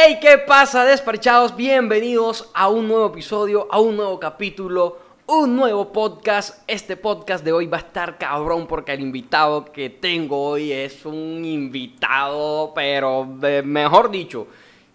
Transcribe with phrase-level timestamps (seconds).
[0.00, 1.56] Hey, ¿qué pasa, despachados?
[1.56, 6.62] Bienvenidos a un nuevo episodio, a un nuevo capítulo, un nuevo podcast.
[6.68, 11.04] Este podcast de hoy va a estar cabrón porque el invitado que tengo hoy es
[11.04, 14.46] un invitado, pero mejor dicho,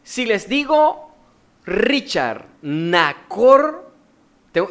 [0.04, 1.12] si les digo
[1.66, 3.92] Richard Nacor,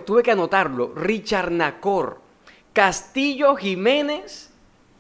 [0.07, 2.23] tuve que anotarlo, Richard Nacor,
[2.73, 4.51] Castillo Jiménez,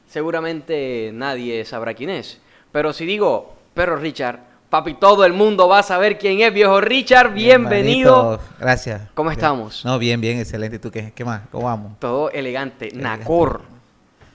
[0.06, 2.38] seguramente nadie sabrá quién es.
[2.70, 6.80] Pero si digo Perro Richard, papi, todo el mundo va a saber quién es, viejo
[6.80, 7.34] Richard.
[7.34, 8.40] Bienvenido.
[8.58, 9.02] Gracias.
[9.12, 9.38] ¿Cómo Bien.
[9.38, 9.84] estamos?
[9.84, 10.76] No, bien, bien, excelente.
[10.76, 11.42] ¿Y tú qué, qué más?
[11.52, 11.98] ¿Cómo vamos?
[11.98, 12.88] Todo elegante.
[12.88, 13.18] Elegante.
[13.18, 13.60] Nacor.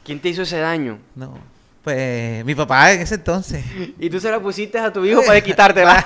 [0.04, 1.00] ¿Quién te hizo ese daño?
[1.16, 1.40] No.
[1.84, 3.66] Pues mi papá en ese entonces.
[4.00, 6.06] Y tú se la pusiste a tu hijo para quitártela.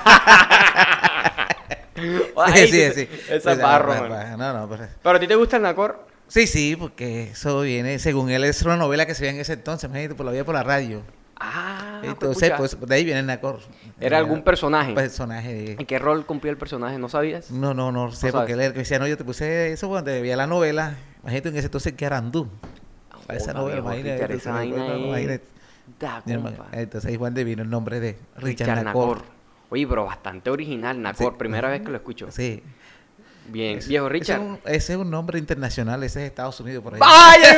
[2.38, 3.08] Ay, sí, tú- sí.
[3.28, 4.88] Esa es barro, No, no, pero...
[5.02, 6.06] ¿Pero a ti te gusta el Nacor?
[6.28, 9.52] Sí, sí, porque eso viene, según él, es una novela que se veía en ese
[9.52, 11.02] entonces, imagínate, por la vida por la radio.
[11.36, 13.60] Ah, entonces, pues, de ahí viene Nacor.
[13.98, 14.92] ¿Era algún personaje?
[14.94, 15.72] Personaje de...
[15.72, 16.98] ¿En qué rol cumplía el personaje?
[16.98, 17.50] ¿No sabías?
[17.50, 20.36] No, no, no sé, No porque él decía, no, yo te puse eso cuando veía
[20.36, 20.94] la novela.
[21.22, 22.48] Imagínate en ese entonces que Arandú.
[23.26, 24.22] Para esa Joda, novela, imagínate.
[24.22, 25.42] Entonces, esa imagínate.
[27.08, 29.16] Ahí donde vino el nombre de Richard, Richard Nacor.
[29.18, 29.32] Nacor.
[29.70, 31.32] Oye, pero bastante original, Nacor.
[31.32, 31.38] Sí.
[31.38, 32.30] Primera vez que lo escucho.
[32.30, 32.62] Sí.
[33.48, 34.40] Bien, viejo Ese Richard.
[34.40, 37.00] es, un, ese es un nombre internacional, ese es Estados Unidos por ahí.
[37.00, 37.56] ¡Vaya,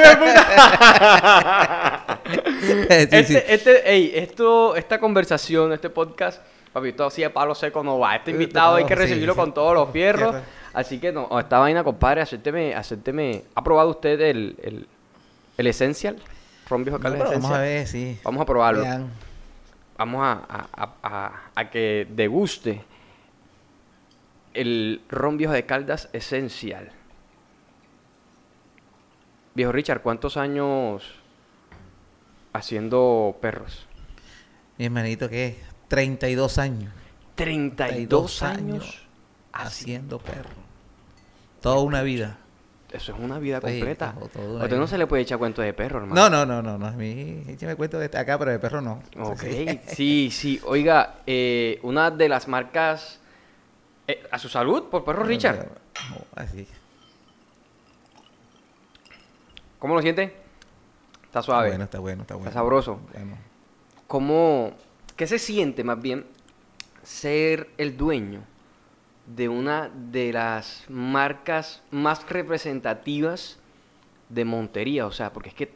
[2.88, 3.36] este, sí.
[3.46, 8.16] este, ey, esto, esta conversación, este podcast, papito, así de palo seco no va.
[8.16, 9.41] Este Eh, invitado hay que recibirlo sí.
[9.41, 10.30] con todos los fierros.
[10.32, 10.46] Fierro.
[10.72, 13.44] Así que no, esta vaina, compadre, acépteme, acépteme.
[13.54, 14.86] ¿Ha probado usted el, el,
[15.56, 16.16] el Essential?
[16.68, 18.18] Ron Viejo No, vamos a ver, sí.
[18.24, 18.80] Vamos a probarlo.
[18.82, 19.10] Vean.
[19.96, 22.82] Vamos a, a- a- a- a que deguste
[24.54, 26.91] el ron viejo de Caldas esencial.
[29.54, 31.02] Viejo Richard, ¿cuántos años
[32.55, 33.86] haciendo perros?
[34.78, 35.56] Mi hermanito, ¿qué es?
[35.88, 36.92] 32 años
[37.34, 38.84] 32 32 años años
[39.52, 40.16] haciendo.
[40.16, 40.64] haciendo perro.
[41.60, 42.38] Toda una vida.
[42.91, 44.14] Eso es una vida completa.
[44.19, 46.15] A usted no se le puede echar cuento de perro, hermano.
[46.15, 46.87] No, no, no, no, no.
[46.87, 49.03] A mí, échame cuento de acá, pero de perro no.
[49.19, 49.42] Ok,
[49.88, 50.31] Sí.
[50.31, 50.60] sí.
[50.65, 53.21] Oiga, eh, una de las marcas...
[54.06, 55.66] eh, a su salud, por perro Richard.
[56.10, 56.69] No, así.
[59.81, 60.44] ¿Cómo lo siente?
[61.34, 61.69] Está Está suave.
[61.71, 62.53] bueno, está bueno, está bueno.
[62.53, 63.00] sabroso.
[63.12, 63.37] Bueno.
[64.06, 64.71] ¿Cómo,
[65.17, 66.27] qué se siente más bien
[67.03, 68.45] ser el dueño
[69.27, 73.59] de una de las marcas más representativas
[74.28, 75.09] de Montería?
[75.09, 75.72] O sea, porque es que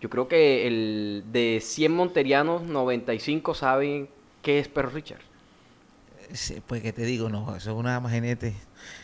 [0.00, 4.08] yo creo que el de 100 monterianos, 95 saben
[4.40, 5.20] qué es Perro Richard.
[6.32, 8.54] Sí, pues que te digo, no, eso es una, imagínate,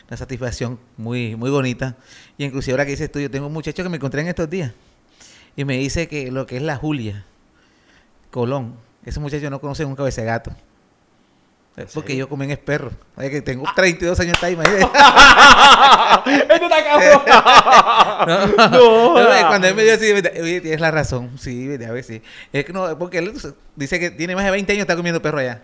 [0.07, 1.95] una satisfacción muy, muy bonita.
[2.39, 4.49] Y inclusive ahora que dices tú, yo tengo un muchacho que me encontré en estos
[4.49, 4.73] días
[5.55, 7.25] y me dice que lo que es la Julia
[8.29, 8.75] Colón,
[9.05, 10.51] ese muchacho no conoce un cabeza de gato.
[11.77, 12.91] ¿En Porque yo comí en perro.
[13.15, 14.91] Oye, que tengo 32 años, está ahí, imagínate.
[16.25, 17.21] ¡Este está cabrón!
[18.71, 22.21] No, No, cuando él me dijo así, oye, tienes la razón, sí, a ver, sí.
[22.51, 23.33] Es que no, porque él
[23.75, 25.61] dice que tiene más de 20 años está comiendo perro allá.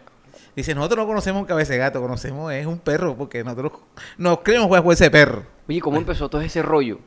[0.55, 3.73] Dice, nosotros no conocemos un cabeza de gato, conocemos es un perro, porque nosotros
[4.17, 5.43] nos creemos jugar ese perro.
[5.69, 6.99] Oye, ¿cómo empezó todo ese rollo?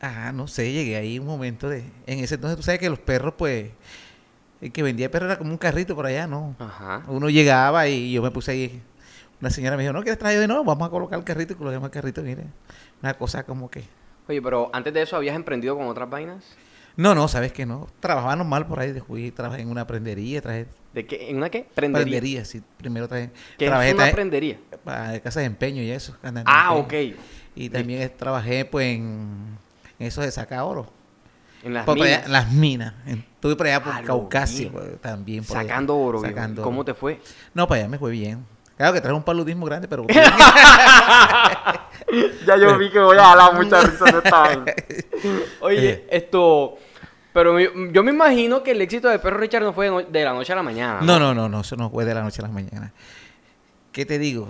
[0.00, 1.84] Ah, no sé, llegué ahí un momento de...
[2.06, 3.70] En ese entonces tú sabes que los perros, pues...
[4.60, 6.54] El que vendía perro era como un carrito por allá, ¿no?
[6.58, 7.02] Ajá.
[7.08, 8.82] Uno llegaba y yo me puse ahí...
[9.40, 10.64] Una señora me dijo, ¿no quieres traer de nuevo?
[10.64, 12.44] Vamos a colocar el carrito y colocamos el carrito, mire.
[13.02, 13.84] Una cosa como que...
[14.28, 16.44] Oye, pero antes de eso, ¿habías emprendido con otras vainas?
[16.96, 17.88] No, no, sabes que no.
[18.00, 18.92] Trabajaba normal por ahí.
[19.00, 21.30] Fui, trabajé en una prendería, traje ¿De qué?
[21.30, 21.66] ¿En una qué?
[21.74, 22.04] Prendería.
[22.10, 22.62] prendería, sí.
[22.76, 24.58] Primero traje, ¿Qué trabajé es una traje- prendería?
[24.84, 26.16] para casas de empeño y eso.
[26.44, 26.92] Ah, ok.
[27.54, 29.56] Y también trabajé pues en
[30.00, 30.86] eso de sacar oro.
[31.62, 32.30] En las Por por allá- minas.
[32.30, 32.94] las minas.
[33.06, 34.06] En- Estuve por allá por Ah, vi.
[34.66, 35.44] pues, también.
[35.44, 36.20] por allá, Sacando oro.
[36.20, 36.84] Sacando ¿Cómo oro.
[36.86, 37.20] te fue?
[37.54, 38.44] No, para allá me fue bien.
[38.76, 40.06] Claro que traje un paludismo grande, pero...
[42.46, 44.64] ya yo vi que voy a hablar mucha risa de esta.
[45.60, 46.76] Oye, esto...
[47.32, 50.02] Pero mi- yo me imagino que el éxito de Perro Richard no fue de, no-
[50.02, 50.98] de la noche a la mañana.
[51.02, 52.92] No, no, no, no, eso no fue de la noche a la mañana.
[53.92, 54.48] ¿Qué te digo?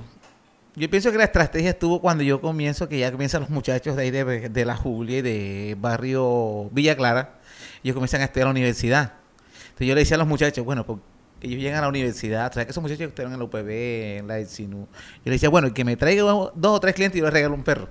[0.77, 4.03] Yo pienso que la estrategia estuvo cuando yo comienzo, que ya comienzan los muchachos de
[4.03, 7.41] ahí de, de la Julia y de barrio Villa Clara,
[7.83, 9.15] ellos comienzan a estudiar a la universidad.
[9.63, 11.01] Entonces yo le decía a los muchachos, bueno, pues
[11.41, 14.19] ellos llegan a la universidad, o sea que esos muchachos que estuvieron en la UPB,
[14.19, 17.17] en la ECINU, yo le decía, bueno, el que me traiga dos o tres clientes
[17.17, 17.89] y yo le regalo un perro.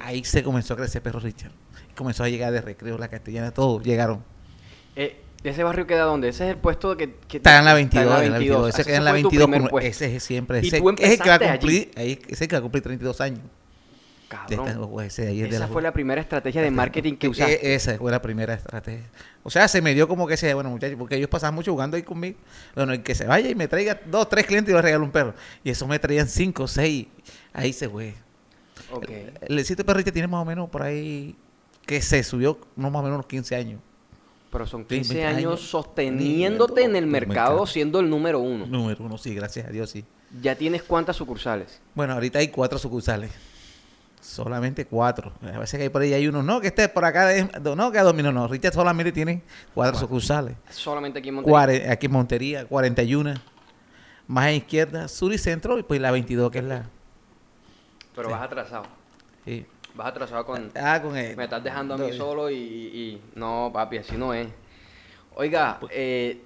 [0.00, 1.52] Ahí se comenzó a crecer Perro Richard.
[1.94, 4.24] Comenzó a llegar de recreo, la castellana, todos llegaron.
[4.96, 6.28] Eh, ¿Ese barrio queda dónde?
[6.28, 7.14] Ese es el puesto que...
[7.28, 8.68] que Está en la 22, está en la 22.
[8.68, 9.46] Ese Ese queda en la fue tu 22.
[9.46, 9.88] primer como- puesto.
[9.90, 10.58] ese es siempre.
[10.62, 12.62] ¿Y Ese, es el que va a cumplir, ahí, ese es el que va a
[12.62, 13.40] cumplir 32 años.
[14.28, 14.66] Cabrón.
[14.68, 17.28] esta- ese de ahí es de Esa la fue la primera estrategia de marketing que
[17.28, 17.66] usaste.
[17.70, 19.04] E- esa fue la primera estrategia.
[19.42, 21.96] O sea, se me dio como que ese, bueno, muchachos, porque ellos pasaban mucho jugando
[21.96, 22.38] ahí conmigo.
[22.74, 25.04] Bueno, el que se vaya y me traiga dos, tres clientes y yo le regalo
[25.04, 25.34] un perro.
[25.64, 27.08] Y eso me traían cinco, seis.
[27.52, 28.14] Ahí se fue.
[28.90, 29.10] Ok.
[29.42, 31.36] El sitio perrito tiene más o menos por ahí
[31.84, 33.80] que se subió no más o menos unos 15 años.
[34.52, 37.66] Pero son Sí, 15 20 años años sosteniéndote en el mercado, mercado.
[37.66, 38.66] siendo el número uno.
[38.66, 40.04] Número uno, sí, gracias a Dios, sí.
[40.42, 41.80] ¿Ya tienes cuántas sucursales?
[41.94, 43.30] Bueno, ahorita hay cuatro sucursales.
[44.20, 45.32] Solamente cuatro.
[45.42, 47.90] A veces que hay por ahí hay uno, no, que esté por acá, es- no,
[47.90, 48.46] que domino, no.
[48.46, 49.42] Richard solamente tiene
[49.74, 50.54] cuatro sucursales.
[50.70, 51.52] Solamente aquí en Monterrey.
[51.80, 53.34] Cuare- aquí en Montería, 41.
[54.28, 56.88] Más a izquierda, sur y centro, y pues la 22, que es la.
[58.14, 58.32] Pero Sí.
[58.34, 58.84] vas atrasado.
[59.44, 59.66] sí.
[59.94, 60.70] Vas atrasado con...
[60.74, 61.36] Ah, con el.
[61.36, 64.48] Me estás dejando a mí no, solo y, y- No, papi, así no es.
[65.34, 66.40] Oiga, Pues eh,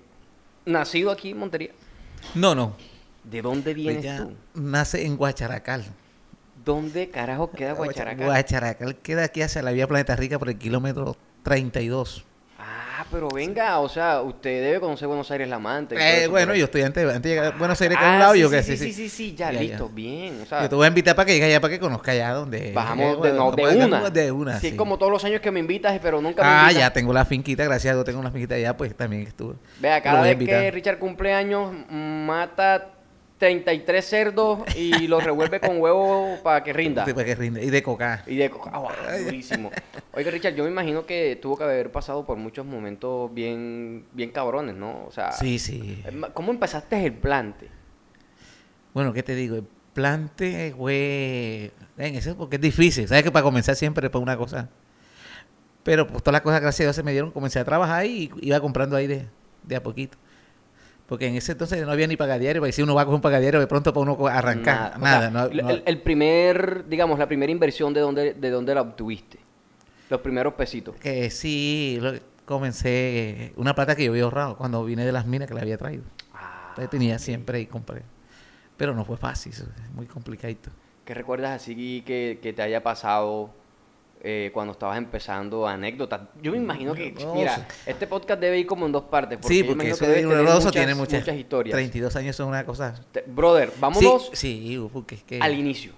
[0.65, 1.71] nacido aquí en Montería.
[2.35, 2.75] No, no.
[3.25, 4.35] ¿De dónde vienes Ella tú?
[4.55, 5.85] nace en Guacharacal.
[6.65, 8.27] ¿Dónde carajo queda Guacharacal?
[8.27, 12.25] Guacharacal queda aquí hacia la vía Planeta Rica por el kilómetro 32.
[13.07, 16.65] Ah, pero venga, o sea, usted debe conocer Buenos Aires la todo Eh, bueno, yo
[16.65, 18.49] estoy antes, antes de llegar a Buenos Aires, que Ah, es un lado, sí, yo
[18.49, 19.61] sí, que sí, sí, sí, sí, sí, ya, Ya, ya.
[19.61, 20.41] listo, bien.
[20.43, 22.33] O sea, Yo te voy a invitar para que llegue allá, para que conozca allá
[22.33, 22.73] donde...
[22.73, 24.11] bajamos eh, de, bueno, no, de una.
[24.11, 24.77] De una, Sí, sí.
[24.77, 26.81] como todos los años que me invitas, pero nunca me Ah, invitas.
[26.83, 29.55] ya tengo la finquita, gracias a Dios tengo una finquita allá, pues también estuve.
[29.81, 30.71] Vea, cada vez que.
[30.71, 32.89] Richard cumple años, mata
[33.39, 37.05] 33 cerdos y los revuelve con huevo para que rinda.
[37.05, 37.65] Sí, para que rinde.
[37.65, 38.25] Y de coca.
[38.27, 38.93] Y de coca, ¡guau!
[39.25, 39.71] durísimo.
[40.15, 44.31] Oiga, Richard, yo me imagino que tuvo que haber pasado por muchos momentos bien, bien
[44.31, 45.05] cabrones, ¿no?
[45.07, 46.03] O sea, Sí, sí.
[46.33, 47.69] ¿cómo empezaste el plante?
[48.95, 49.57] Bueno, ¿qué te digo?
[49.57, 51.73] El plante fue...
[51.99, 53.07] En ese porque es difícil.
[53.07, 54.71] ¿Sabes que para comenzar siempre es una cosa?
[55.83, 57.31] Pero pues todas las cosas, gracias a Dios, se me dieron.
[57.31, 59.27] Comencé a trabajar y iba comprando ahí de,
[59.63, 60.17] de a poquito.
[61.09, 62.61] Porque en ese entonces no había ni pagadiario.
[62.61, 64.99] Porque si uno va a coger un pagadiario, de pronto para uno arrancar.
[64.99, 65.21] Nada.
[65.21, 68.75] sea, no- el, no- el- el primer, digamos, la primera inversión de dónde, de dónde
[68.75, 69.39] la obtuviste.
[70.11, 70.97] Los primeros pesitos.
[70.97, 72.13] Que sí, lo-
[72.45, 75.79] comencé una plata que yo había ahorrado cuando vine de las minas que la había
[75.79, 76.05] traído.
[76.35, 78.03] Ah, Entonces tenía siempre y compré.
[78.77, 79.65] Pero no fue fácil, es
[79.95, 80.71] muy complicadito.
[81.05, 83.51] ¿Qué recuerdas así que, que te haya pasado
[84.23, 85.67] eh, cuando estabas empezando?
[85.67, 86.21] Anécdotas.
[86.43, 87.63] Yo me imagino que, No, mira, sí.
[87.87, 89.39] este podcast debe ir como en dos partes.
[89.41, 91.73] Porque sí, porque eso debe de tener muchas, tiene muchas, muchas historias.
[91.75, 92.95] 32 años son una cosa.
[93.13, 95.41] Te- Brother, vámonos Sí, sí, porque es que.
[95.41, 95.93] al inicio.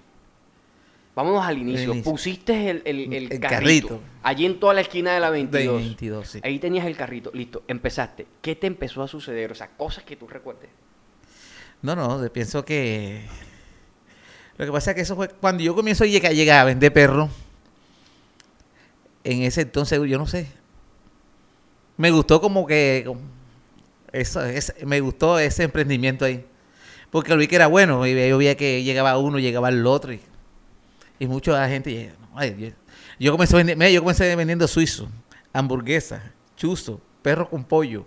[1.15, 1.91] Vámonos al inicio.
[1.93, 2.11] inicio.
[2.11, 3.49] Pusiste el, el- el El carrito,
[3.89, 4.01] carrito.
[4.23, 5.75] Allí en toda la esquina de la 22.
[5.81, 6.39] 22, sí.
[6.43, 7.31] Ahí tenías el carrito.
[7.33, 8.25] Listo, empezaste.
[8.41, 9.51] ¿Qué te empezó a suceder?
[9.51, 10.69] O sea, cosas que tú recuerdes.
[11.81, 13.25] No, no, pienso que.
[14.57, 16.91] Lo que pasa es que eso fue cuando yo comienzo a llegar, llegar a vender
[16.93, 17.29] perros.
[19.31, 20.47] En ese entonces, yo no sé.
[21.97, 23.11] Me gustó como que.
[24.11, 26.45] Eso, es- me gustó ese emprendimiento ahí.
[27.11, 28.05] Porque lo vi que era bueno.
[28.07, 30.13] Y yo veía que llegaba uno, llegaba el otro.
[30.13, 30.21] Y,
[31.19, 32.11] y mucha gente.
[32.35, 32.67] ay, yo,
[33.19, 35.09] yo comencé, vendi- mira, yo comencé vendiendo suizo,
[35.53, 36.21] hamburguesas,
[36.55, 38.05] chuzo, perro con pollo.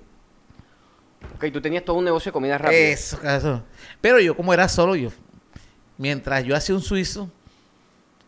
[1.36, 2.78] Ok, tú tenías todo un negocio de comida rápida.
[2.80, 3.62] Eso, eso.
[4.00, 5.10] Pero yo, como era solo yo,
[5.98, 7.30] mientras yo hacía un suizo,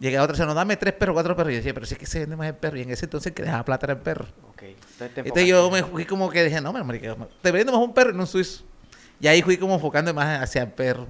[0.04, 1.52] llegaba otro, se nos dame tres perros, cuatro perros.
[1.52, 2.78] Y yo decía, pero es que se vende más el perro.
[2.78, 4.26] Y en ese entonces que dejaba plata era el perro.
[4.50, 7.72] Ok, entonces te Entonces yo me fui como que dije, no, me marica, te vendo
[7.72, 8.64] más un perro y no un suizo.
[9.20, 11.06] Y ahí fui como enfocando más hacia el perro.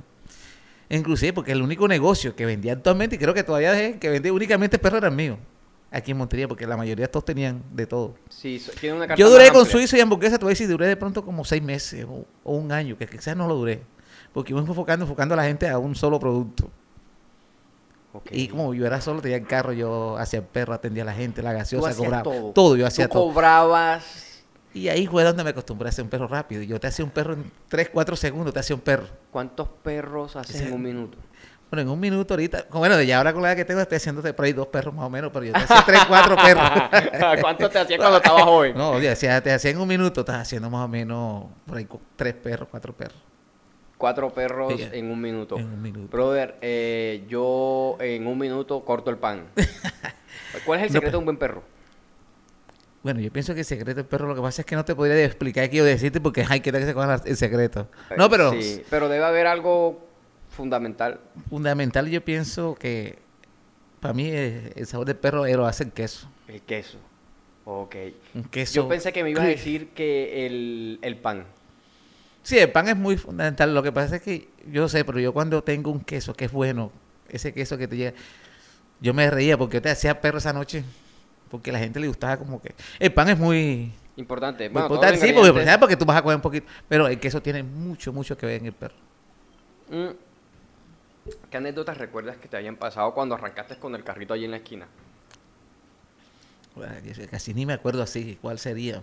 [0.89, 4.33] Inclusive porque el único negocio que vendía actualmente, y creo que todavía dejé, que vendía
[4.33, 5.39] únicamente perro era el mío.
[5.91, 8.17] Aquí en Montería, porque la mayoría todos tenían de todo.
[8.29, 10.89] Sí, tiene una carta Yo duré con suizo y hamburguesa, te voy a decir, duré
[10.89, 13.83] de pronto como seis meses o, o un año, que quizás no lo duré.
[14.33, 16.71] Porque iba enfocando, enfocando a la gente a un solo producto.
[18.31, 21.15] Y como yo era solo, tenía el carro, yo hacía el perro, atendía a la
[21.15, 22.23] gente, la gaseosa, cobraba.
[22.23, 22.53] todo.
[22.53, 23.33] Todo, yo hacía Tú todo.
[23.33, 24.43] cobrabas.
[24.73, 26.63] Y ahí fue donde me acostumbré a hacer un perro rápido.
[26.63, 29.07] Yo te hacía un perro en 3, 4 segundos, te hacía un perro.
[29.31, 31.17] ¿Cuántos perros haces en un minuto?
[31.71, 33.97] Bueno, en un minuto ahorita, bueno, de ya ahora con la edad que tengo, estoy
[33.97, 36.71] haciéndote por ahí dos perros más o menos, pero yo te hacía 3, 4 perros.
[37.41, 38.77] ¿Cuánto te hacías cuando estabas joven?
[38.77, 42.35] No, hacía- te hacía en un minuto, estás haciendo más o menos por ahí tres
[42.35, 43.17] perros, cuatro perros.
[44.05, 45.59] Cuatro perros en un minuto.
[45.59, 46.09] en un minuto.
[46.15, 49.47] Brother, eh, yo en un minuto corto el pan.
[50.67, 51.63] ¿Cuál es el No, secreto de un buen perro?
[53.03, 54.95] Bueno, yo pienso que el secreto del perro, lo que pasa es que no te
[54.95, 57.89] podría explicar qué yo decirte porque hay que tener que se el secreto.
[58.15, 60.07] No, pero Sí, pero debe haber algo
[60.51, 61.19] fundamental.
[61.49, 63.17] fundamental yo pienso que
[64.01, 66.29] para mí eh, el sabor del perro eh, lo hace el queso.
[66.47, 66.99] El queso.
[67.65, 67.97] Ok.
[68.35, 68.75] Un queso.
[68.75, 71.47] Yo pensé que me ibas a decir que el, el pan.
[72.45, 73.75] Sí, el pan es muy fundamental.
[73.75, 76.53] Lo que pasa es que yo sé, pero yo cuando tengo un queso que es
[76.53, 76.93] bueno,
[77.31, 78.13] ese queso que te llega,
[79.01, 80.85] yo me reía porque yo te hacía perro esa noche,
[81.51, 82.75] porque a la gente le gustaba como que...
[82.99, 83.93] El pan es muy...
[84.17, 84.69] Importante.
[84.69, 85.79] muy Bueno, importante, sí, porque, ¿sabes?
[85.79, 88.61] porque tú vas a comer un poquito, pero el queso tiene mucho, mucho que ver
[88.61, 88.95] en el perro.
[89.91, 91.31] Mm.
[91.51, 94.59] ¿Qué anécdotas recuerdas que te hayan pasado cuando arrancaste con el carrito allí en la
[94.59, 94.87] esquina?
[96.77, 96.93] Bueno,
[97.31, 99.01] casi ni me acuerdo así cuál sería.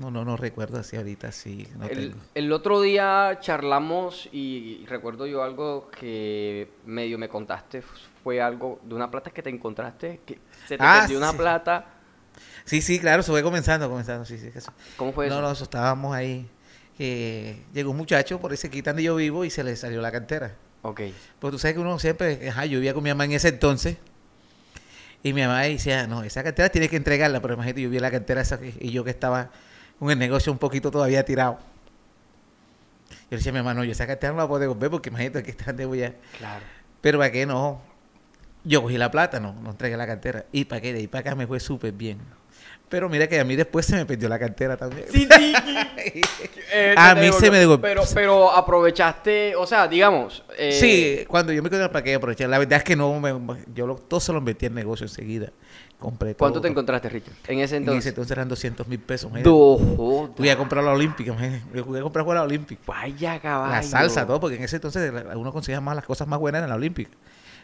[0.00, 1.68] No, no, no recuerdo así ahorita, sí.
[1.76, 7.82] No el, el otro día charlamos y recuerdo yo algo que medio me contaste.
[8.24, 10.20] Fue algo de una plata que te encontraste.
[10.24, 11.84] Que se te Ah, perdió una plata.
[12.64, 14.50] Sí, sí, claro, eso fue comenzando, comenzando, sí, sí.
[14.54, 14.72] Eso.
[14.96, 15.42] ¿Cómo fue no, eso?
[15.42, 16.48] no, eso estábamos ahí.
[16.96, 20.10] que llegó un muchacho por ese quita donde yo vivo y se le salió la
[20.10, 20.54] cartera.
[20.82, 21.02] Ok.
[21.40, 23.98] Pues tú sabes que uno siempre, ajá, yo vivía con mi mamá en ese entonces.
[25.22, 28.10] Y mi mamá decía, no, esa cartera tienes que entregarla, pero imagínate, yo vi la
[28.10, 29.50] cartera esa y yo que estaba
[30.00, 31.58] con el negocio un poquito todavía tirado.
[33.10, 35.10] Yo le decía a mi mamá, no, yo esa cartera no la puedo devolver porque
[35.10, 36.14] imagínate que está voy a...
[36.38, 36.64] Claro.
[37.00, 37.80] Pero para qué no,
[38.64, 40.44] yo cogí la plata, no, no entregué la cartera.
[40.52, 42.18] Y para qué, de ahí para acá me fue súper bien.
[42.88, 45.06] Pero mira que a mí después se me perdió la cartera también.
[45.12, 45.54] Sí, sí.
[46.72, 47.80] Eh, A mí se me devolvió.
[47.82, 50.44] Pero, pero aprovechaste, o sea, digamos.
[50.56, 52.48] eh, Sí, cuando yo me quedé para qué aprovechar.
[52.48, 55.50] La verdad es que no, me- yo lo- todo se lo metí en negocio enseguida.
[56.00, 56.38] Compré todo.
[56.38, 57.34] ¿Cuánto te encontraste, Richard?
[57.46, 58.00] En ese En entonces.
[58.04, 59.30] ese entonces eran 200 mil pesos.
[59.30, 59.48] imagínate.
[59.50, 61.36] Do- Fui a comprar la olímpica.
[61.74, 62.80] Yo fui a comprar la olímpica.
[62.86, 63.72] Vaya caballo.
[63.72, 66.68] La salsa, todo, porque en ese entonces uno conseguía más las cosas más buenas en
[66.70, 67.10] la olímpica.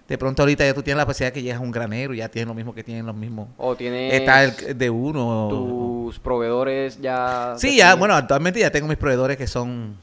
[0.06, 2.46] De pronto ahorita ya tú tienes la capacidad que llegas a un granero, ya tienes
[2.46, 3.48] lo mismo que tienen los mismos.
[3.56, 5.48] O tienes Está el de uno.
[5.50, 7.54] tus proveedores ya.
[7.56, 9.96] Sí, ya, bueno, actualmente ya tengo mis proveedores que son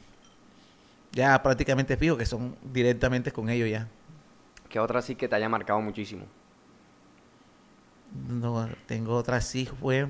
[1.12, 3.86] ya prácticamente fijos, que son directamente con ellos ya.
[4.68, 6.24] ¿Qué otra sí que te haya marcado muchísimo?
[8.14, 10.06] No, tengo otra sí, fue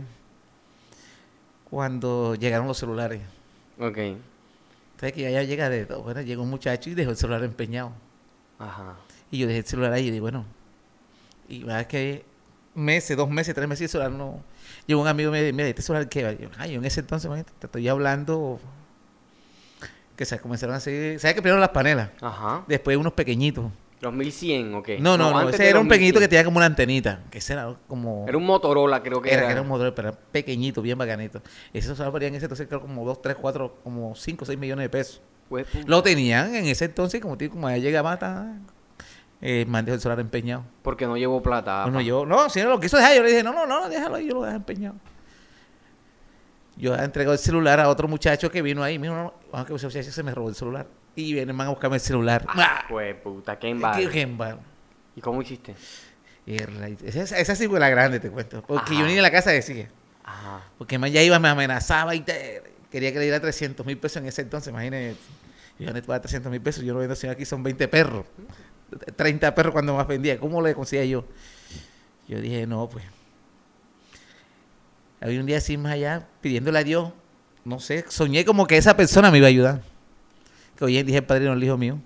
[1.71, 3.23] cuando llegaron los celulares.
[3.79, 3.99] Ok.
[5.01, 6.03] Sabes que ya llega de todo.
[6.03, 7.93] Bueno, llegó un muchacho y dejó el celular empeñado.
[8.59, 8.97] Ajá.
[9.31, 10.45] Y yo dejé el celular ahí y dije, bueno,
[11.49, 12.25] y va que
[12.75, 14.41] meses, dos meses, tres meses y el celular no.
[14.87, 17.01] Llegó un amigo y me dice, mira, ¿este celular qué yo, ay, yo en ese
[17.01, 18.61] entonces, te estoy hablando
[20.17, 22.11] que se comenzaron a seguir, ¿sabes que primero las panelas?
[22.21, 22.65] Ajá.
[22.69, 23.71] Después unos pequeñitos.
[24.05, 24.89] Los 1100, ok.
[25.01, 26.31] No, no, no, antes ese era un pequeñito que 1100.
[26.31, 28.25] tenía como una antenita, que ese era como...
[28.29, 29.47] Era un Motorola, creo que era, era.
[29.47, 31.41] que era un modelo, pero era pequeñito, bien bacanito.
[31.73, 34.85] Ese celular valía en ese entonces creo como 2, 3, 4, como 5, 6 millones
[34.85, 35.23] de pesos.
[35.49, 38.59] Pues, pu- Lo tenían en ese entonces, como tío, como ya llegaba, ta,
[39.41, 40.65] eh, mandé el celular empeñado.
[40.83, 41.83] Porque no llevo plata.
[41.85, 42.03] Bueno, pa.
[42.05, 44.27] yo, no, si no lo quiso dejar, yo le dije, no, no, no, déjalo ahí,
[44.29, 44.97] yo lo dejé empeñado.
[46.77, 49.87] Yo entregué el celular a otro muchacho que vino ahí, mira, no, no, que ese
[49.87, 50.87] muchacho se me robó el celular.
[51.17, 52.45] Y vienen, van a buscarme el celular.
[52.49, 53.71] Ah, pues puta, qué ¡Ah!
[53.71, 54.03] embate.
[54.05, 54.59] Qué- qué embalo.
[55.17, 55.75] ¿Y cómo hiciste?
[56.47, 58.63] Esa, esa sí fue la grande, te cuento.
[58.63, 59.89] Porque yo ni en la casa decía.
[60.25, 60.63] Ajá.
[60.77, 64.19] Porque más ya iba, me amenazaba y te- quería que le diera 300 mil pesos
[64.19, 65.17] en ese entonces, imagínate.
[65.79, 67.63] Yo no te voy a dar 300 mil pesos, yo lo vendo, señor, aquí son
[67.63, 68.27] 20 perros.
[69.17, 70.39] 30 perros cuando más vendía.
[70.39, 71.25] ¿Cómo le conseguía yo?
[72.29, 73.05] Yo dije, no, pues.
[75.21, 77.13] Había un día así más allá, pidiéndole a Dios,
[77.65, 79.83] no sé, soñé como que esa persona me iba a ayudar.
[80.79, 81.99] Que hoy dije el padrino, el hijo mío,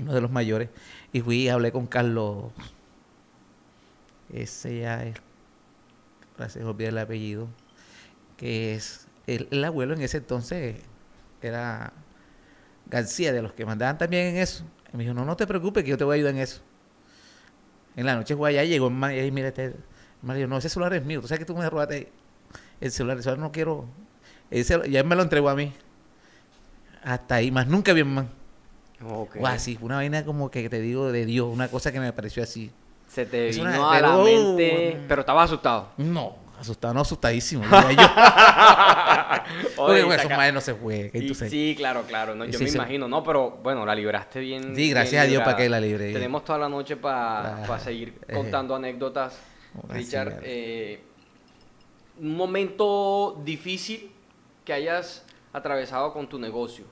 [0.00, 0.68] uno de los mayores,
[1.12, 2.52] y fui y hablé con Carlos.
[4.32, 5.16] Ese ya es,
[6.56, 7.48] me olvida el apellido,
[8.36, 10.76] que es el, el abuelo en ese entonces
[11.42, 11.92] era
[12.86, 14.64] García, de los que mandaban también en eso.
[14.92, 16.60] Y me dijo, no, no te preocupes, que yo te voy a ayudar en eso.
[17.94, 19.74] En la noche fue allá, llegó el man y ahí, mira, este,
[20.22, 22.10] dijo, no, ese celular es mío, tú sabes que tú me robaste
[22.80, 23.86] el celular, el celular no quiero,
[24.50, 25.72] celu- ya él me lo entregó a mí.
[27.02, 28.30] Hasta ahí, más nunca vi un man.
[29.04, 29.36] Ok.
[29.36, 32.12] Guau, sí, fue una vaina como que te digo de Dios, una cosa que me
[32.12, 32.70] pareció así.
[33.08, 35.00] Se te Es vino una- a la pero- mente.
[35.08, 35.90] Pero estabas asustado.
[35.98, 37.62] No, asustado, no asustadísimo.
[37.96, 39.82] yo.
[39.84, 40.74] Oye, bueno, saca- esos madres no se
[41.50, 42.34] sí, claro, claro.
[42.34, 43.06] No, yo sí, me se- imagino.
[43.08, 44.74] No, pero bueno, la libraste bien.
[44.74, 46.12] Sí, gracias bien a Dios para que la libré.
[46.12, 48.32] Tenemos toda la noche para Ah, seguir eh.
[48.34, 49.38] contando anécdotas.
[49.88, 51.00] Así, Richard, eh,
[52.18, 54.10] un momento difícil
[54.64, 55.22] que hayas
[55.56, 56.84] atravesado con tu negocio.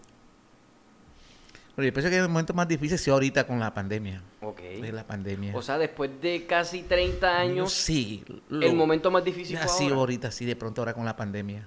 [1.76, 4.22] Pero yo pienso que el momento más difícil es ahorita con la pandemia.
[4.40, 4.60] Ok.
[4.60, 5.56] Es la pandemia.
[5.56, 8.24] O sea, después de casi 30 años, sí.
[8.48, 10.00] lo- el momento más difícil ha fue sido ahora.
[10.00, 11.66] ahorita, sí, de pronto ahora con la pandemia.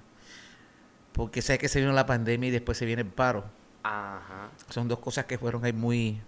[1.12, 3.44] Porque sabes que se vino la pandemia y después se viene el paro.
[3.84, 4.50] Ajá.
[4.70, 6.22] Son dos cosas que fueron ahí muy...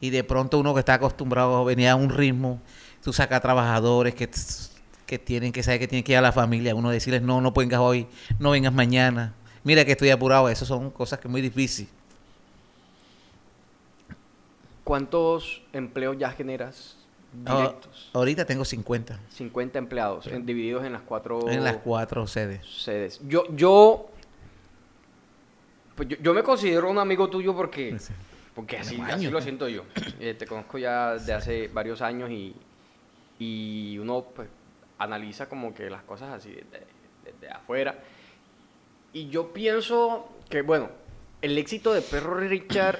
[0.00, 2.60] Y de pronto uno que está acostumbrado venía a un ritmo,
[3.02, 4.28] tú sacas trabajadores que,
[5.12, 7.52] que tienen que saber que tienen que ir a la familia, uno decirles no, no
[7.52, 8.06] vengas hoy,
[8.38, 11.86] no vengas mañana, mira que estoy apurado, eso son cosas que es muy difícil.
[14.84, 16.96] ¿Cuántos empleos ya generas
[17.46, 18.10] Ah, directos?
[18.14, 22.66] ahorita tengo 50 50 empleados, en- divididos en las cuatro en las cuatro sedes.
[22.66, 23.20] sedes.
[23.28, 24.08] Yo, yo,
[25.94, 28.12] pues yo, yo me considero un amigo tuyo porque, Sí.
[28.54, 29.40] porque así, así lo ¿no?
[29.42, 29.84] siento yo.
[30.20, 32.54] Eh, te conozco ya de hace varios años y,
[33.38, 34.48] y uno pues,
[34.98, 36.86] analiza como que las cosas así desde,
[37.24, 37.98] desde afuera.
[39.12, 40.90] y yo pienso que, bueno,
[41.40, 42.98] el éxito de Perro Richard,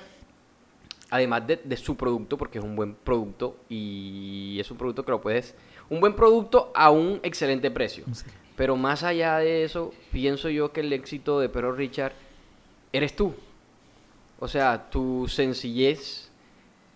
[1.11, 5.11] además de, de su producto, porque es un buen producto y es un producto que
[5.11, 5.55] lo puedes,
[5.89, 8.05] un buen producto a un excelente precio.
[8.13, 8.25] Sí.
[8.57, 12.13] Pero más allá de eso, pienso yo que el éxito de Perro Richard
[12.93, 13.35] eres tú.
[14.39, 16.31] O sea, tu sencillez,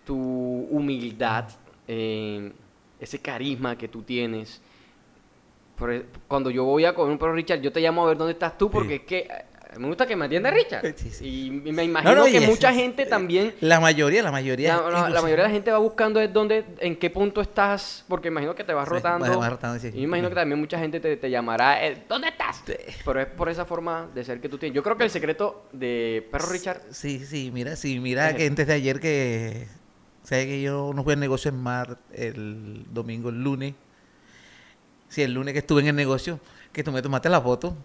[0.05, 1.49] tu humildad,
[1.87, 2.51] eh,
[2.99, 4.61] ese carisma que tú tienes.
[5.77, 8.17] Por e- cuando yo voy a comer un Perro Richard, yo te llamo a ver
[8.17, 8.95] dónde estás tú, porque Sí.
[8.95, 10.95] es que eh, me gusta que me atienda Richard.
[10.95, 11.45] Sí, sí.
[11.45, 14.75] Y me imagino No, no, y que mucha gente también La mayoría, la mayoría.
[14.77, 17.41] la, la- la inclusive- mayoría de la gente va buscando es dónde, en qué punto
[17.41, 19.27] estás, porque imagino que te vas rotando.
[19.27, 19.89] vas- vas rotando, sí.
[19.89, 22.63] Y me imagino que también mucha gente te, te llamará, eh, ¿dónde estás?
[23.05, 24.75] Pero es por esa forma de ser que tú tienes.
[24.75, 28.35] Yo creo que el secreto de Perro Richard, Sí, sí, mira, sí, mira Eh.
[28.35, 29.67] que antes de ayer que...
[30.23, 33.75] ¿Sabes que yo no fui al negocio en mar el domingo, el lunes?
[35.09, 36.39] Sí, el lunes que estuve en el negocio,
[36.71, 37.75] que tú me tomaste la foto.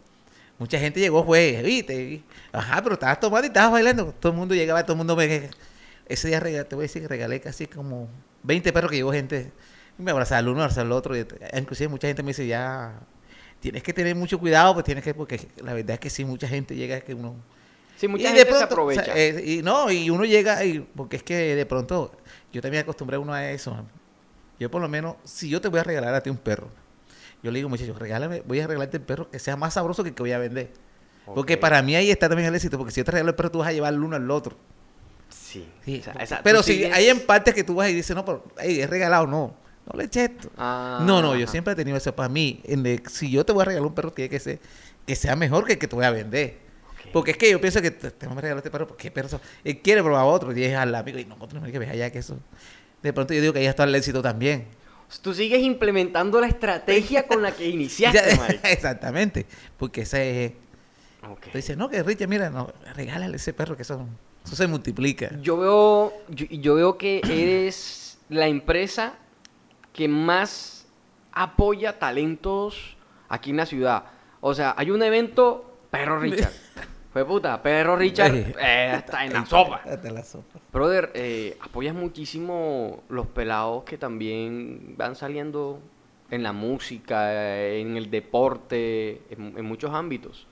[0.58, 4.14] Mucha gente llegó, fue, viste, ajá, pero estabas tomando y estabas bailando.
[4.20, 5.50] Todo el mundo llegaba, todo el mundo me...
[6.06, 8.08] Ese día regalé, te voy a decir que regalé casi como
[8.42, 9.50] 20 perros que llevó gente.
[9.98, 11.16] Me abrazaba al uno, abrazaba al otro.
[11.16, 11.26] y,
[11.56, 13.00] inclusive mucha gente me dice, ya,
[13.60, 16.48] tienes que tener mucho cuidado, pues tienes que, porque la verdad es que sí, mucha
[16.48, 17.36] gente llega que uno...
[17.96, 19.00] sí, mucha Y gente de pronto, se aprovecha.
[19.02, 22.12] o sea, eh, y no, y uno llega, y, porque es que de pronto,
[22.52, 23.76] yo también acostumbré a uno a eso.
[24.58, 26.68] Yo por lo menos, si yo te voy a regalar a ti un perro,
[27.42, 30.10] yo le digo, muchachos, regálame, voy a regalarte el perro que sea más sabroso que
[30.10, 30.70] el que voy a vender.
[31.24, 33.50] Porque para mí ahí está también el éxito, porque si yo te regalo el perro,
[33.50, 34.56] tú vas a llevar el uno al otro.
[35.28, 35.68] Sí.
[35.84, 38.14] Sí, O sea, esa- pero si sigues- hay en partes que tú vas y dices,
[38.16, 39.54] no, pero ey, es regalado, no,
[39.90, 40.50] no le eches esto.
[40.56, 41.52] Ah, no, no, yo ajá.
[41.52, 42.60] siempre he tenido eso para mí.
[42.64, 44.58] en el- si yo te voy a regalar un perro, tiene que ser
[45.06, 46.58] que sea mejor que el que te voy a vender.
[47.12, 49.80] Porque es que yo pienso que te, vamos a regalar este perro porque perro él
[49.82, 52.38] quiere probar otro y es al amigo y no, no que allá que eso.
[53.02, 54.66] De pronto yo digo que ahí está el éxito también.
[55.20, 58.66] Tú sigues implementando la estrategia con la que iniciaste, marico.
[58.66, 59.46] Exactamente.
[59.76, 60.52] Porque ese es.
[61.28, 61.46] Ok.
[61.52, 64.06] Tú dices, no, que Richard, mira, no, regálale ese perro que eso,
[64.44, 65.30] eso se multiplica.
[65.40, 69.14] Yo veo, yo, yo veo que eres la empresa
[69.92, 70.86] que más
[71.32, 72.96] apoya talentos
[73.28, 74.04] aquí en la ciudad.
[74.40, 76.52] O sea, hay un evento, Perro Richard.
[77.12, 79.82] Fue puta, Perro Richard eh, está en la sopa.
[79.84, 80.58] Hasta la sopa.
[80.72, 85.80] Brother, eh, apoyas muchísimo los pelados que también van saliendo
[86.30, 90.46] en la música, en el deporte, en, en muchos ámbitos.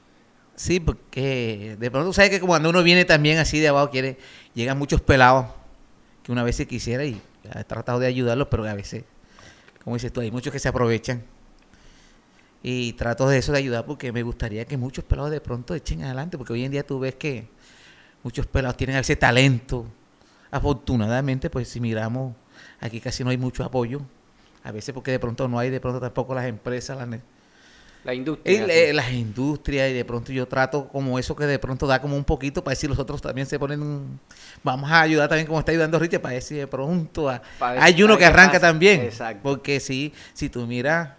[0.55, 4.19] Sí, porque de pronto sabes que cuando uno viene también así de abajo, quiere,
[4.53, 5.47] llegan muchos pelados
[6.23, 7.19] que una vez se quisiera y
[7.55, 9.05] he tratado de ayudarlos, pero a veces,
[9.83, 11.23] como dices tú, hay muchos que se aprovechan.
[12.63, 16.03] Y trato de eso de ayudar porque me gustaría que muchos pelados de pronto echen
[16.05, 17.47] adelante, porque hoy en día tú ves que
[18.23, 19.87] muchos pelados tienen a veces talento.
[20.51, 22.35] Afortunadamente, pues si miramos,
[22.81, 24.01] aquí casi no hay mucho apoyo.
[24.63, 27.09] A veces porque de pronto no hay, de pronto tampoco las empresas, las,
[28.05, 28.65] La industria.
[28.65, 32.01] el- eh, las industrias y de pronto yo trato como eso que de pronto da
[32.01, 34.19] como un poquito para decir los otros también se ponen
[34.63, 38.17] vamos a ayudar también como está ayudando Richard para decir de pronto a- hay uno
[38.19, 39.41] que arranca también Exacto.
[39.43, 41.11] porque si si tú miras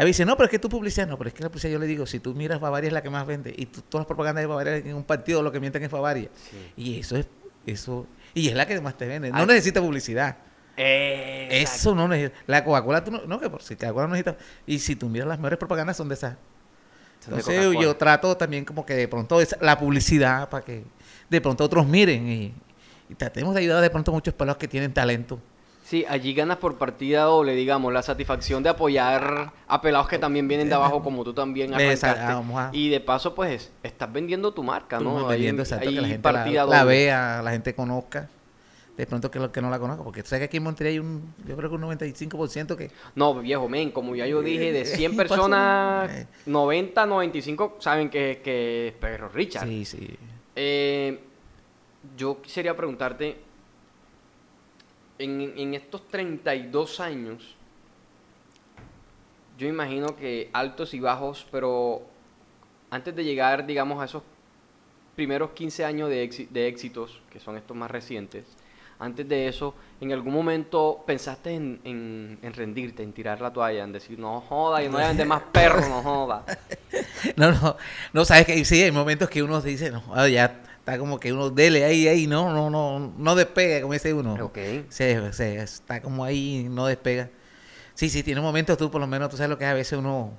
[0.00, 1.78] a veces no pero es que tu publicidad no pero es que la publicidad yo
[1.78, 4.06] le digo si tú miras Bavaria es la que más vende y tú- todas las
[4.06, 6.72] propagandas de Bavaria en un partido lo que mienten es Bavaria Sí.
[6.76, 7.26] y eso es
[7.66, 9.30] eso y es la que más te vende.
[9.30, 9.46] No Ah.
[9.46, 10.36] necesita publicidad.
[10.76, 14.78] Eso no necesita la Coca-Cola tú no, no que por si Coca-Cola no necesita y
[14.78, 16.36] si tú miras las mejores propagandas son de esas.
[17.20, 20.84] Son entonces yo trato también como que de pronto la publicidad para que
[21.28, 22.54] de pronto otros miren y,
[23.08, 25.40] y tratemos de ayudar de pronto a muchos pelados que tienen talento.
[25.88, 30.46] Sí, allí ganas por partida doble, digamos, la satisfacción de apoyar a pelados que también
[30.46, 32.20] vienen de abajo, como tú también arrancaste.
[32.34, 35.20] vamos a- Y de paso, pues, estás vendiendo tu marca, ¿no?
[35.20, 36.94] Ahí- vendiendo, exacto, ahí que la gente la, partida la doble.
[36.94, 38.28] vea, la gente conozca.
[38.98, 40.92] De pronto que lo que no la conozca, porque tú sabes que aquí en Monterrey
[40.94, 44.72] hay un, yo creo que un 95% que No, viejo, men, como ya yo dije,
[44.72, 46.26] de Eh, 100 y pasa- personas, eh.
[46.44, 49.66] 90, 95 saben que, que es Perro Richard.
[49.66, 50.18] sí, sí.
[50.54, 51.18] Eh,
[52.14, 53.47] yo quisiera preguntarte,
[55.18, 57.54] en, en estos 32 años,
[59.58, 62.02] yo imagino que altos y bajos, pero
[62.90, 64.22] antes de llegar, digamos, a esos
[65.16, 68.44] primeros 15 años de, de éxitos, que son estos más recientes,
[69.00, 73.84] antes de eso, ¿en algún momento pensaste en, en- en rendirte, en tirar la toalla,
[73.84, 76.44] en decir, no joda, yo no voy más perros, no joda?
[77.36, 77.76] No, no,
[78.12, 81.50] no sabes que sí, hay momentos que uno dice, no, ya está como que uno
[81.50, 84.34] dele ahí, ahí, no, no, no, no despega, como dice uno.
[84.44, 84.58] Ok.
[84.88, 87.30] Se, se- está como ahí, no despega.
[87.94, 89.98] Sí, sí, tiene momentos tú, por lo menos, tú sabes lo que es a veces
[89.98, 90.32] uno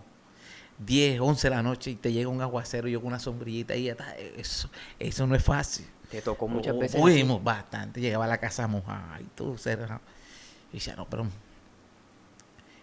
[0.79, 3.75] 10, 11 de la noche y te llega un aguacero y yo con una sombrillita
[3.75, 4.15] y ya está.
[4.17, 5.85] Eso, eso no es fácil.
[6.09, 6.99] Te tocó muchas veces.
[7.25, 8.01] Mo- bastante.
[8.01, 10.01] Llegaba a la casa mojada y todo, cerrado.
[10.71, 11.27] Y decía, no, pero...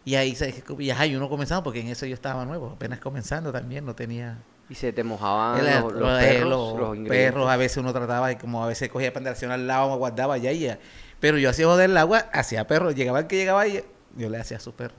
[0.04, 0.36] Y ahí,
[0.78, 4.38] y y uno comenzando, porque en eso yo estaba nuevo, apenas comenzando también, no tenía...
[4.68, 8.32] Y se te mojaban El- los, los perros, los los perros, a veces uno trataba
[8.32, 10.78] y como a veces cogía panderación al lado, me guardaba allá y ya.
[11.20, 12.90] Pero yo hacía joder el agua, hacía perro.
[12.90, 13.82] Llegaba el que llegaba ahí,
[14.16, 14.94] yo le hacía a su perro.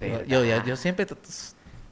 [0.00, 1.06] Yo, yo, yo, yo siempre,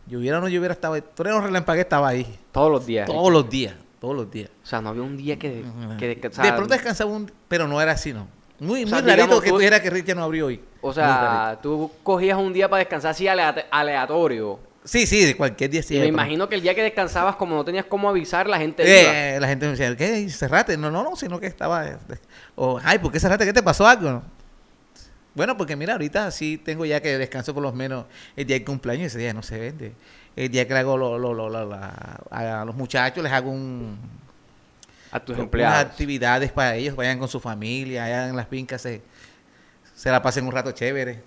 [0.06, 1.02] yo hubiera o no yo hubiera estado ahí.
[1.14, 2.38] Torero Relampague estaba ahí.
[2.52, 3.06] Todos los días.
[3.06, 4.50] Todos los días, todos los días.
[4.62, 5.64] O sea, no había un día que,
[5.98, 8.28] que de pronto descansaba un, pero no era así, ¿no?
[8.60, 10.60] Muy, O sea, muy rarito digamos, que tú- dijeras que Richard no abrió hoy.
[10.80, 14.60] O sea, tú cogías un día para descansar así aleat- aleatorio.
[14.84, 17.54] Sí, sí, de cualquier día y me de imagino que el día que descansabas, como
[17.56, 18.82] no tenías cómo avisar, la gente.
[18.84, 20.28] Eh, la gente me decía, ¿qué?
[20.28, 20.76] Cerrate.
[20.76, 21.86] No, no, no, sino que estaba.
[21.88, 22.18] este,
[22.54, 23.46] O, ay, ¿por qué cerrate?
[23.46, 24.10] ¿Qué te pasó algo?
[24.10, 24.22] no?
[25.34, 28.04] Bueno, porque mira, ahorita sí tengo ya que descanso por lo menos
[28.36, 29.92] el día del cumpleaños, ese día no se vende.
[30.36, 33.98] El día que le hago lo- lo- lo- la- a los muchachos, les hago un,
[35.10, 35.78] A tus unas empleados.
[35.90, 39.00] actividades para ellos, vayan con su familia, allá en las fincas, se,
[39.94, 41.22] se la pasen un rato chévere.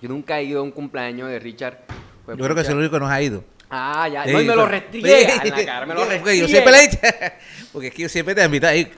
[0.00, 1.78] Yo nunca he ido a un cumpleaños de Richard.
[2.24, 2.68] Pues, Yo creo que pucha.
[2.68, 3.44] es el único que nos ha ido.
[3.70, 4.24] Ah, ya.
[4.24, 5.86] Sí, no, y me lo restriega en la cara.
[5.86, 6.40] Me lo restriega.
[6.40, 6.98] yo siempre le he dicho,
[7.72, 8.92] porque es que yo siempre te invito a ir.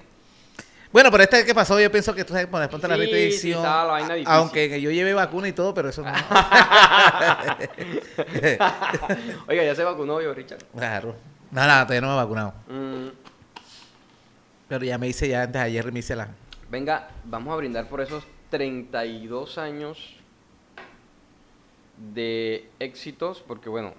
[0.92, 3.02] Bueno, pero esta vez que pasó, yo pienso que tú sabes, poner ponte la Sí,
[3.04, 3.58] sí, restricción.
[3.58, 4.32] estaba la vaina difícil.
[4.34, 6.10] aunque que yo lleve vacuna y todo, pero eso no.
[9.48, 10.64] Oiga, ya se vacunó yo, Richard.
[10.74, 11.16] claro.
[11.50, 12.54] No, no, todavía no me he vacunado.
[12.68, 13.08] Mm,
[14.68, 16.28] Pero ya me hice, ya antes de ayer me hice la.
[16.70, 20.15] venga, vamos a brindar por esos 32 años
[21.96, 23.94] de éxitos, porque bueno,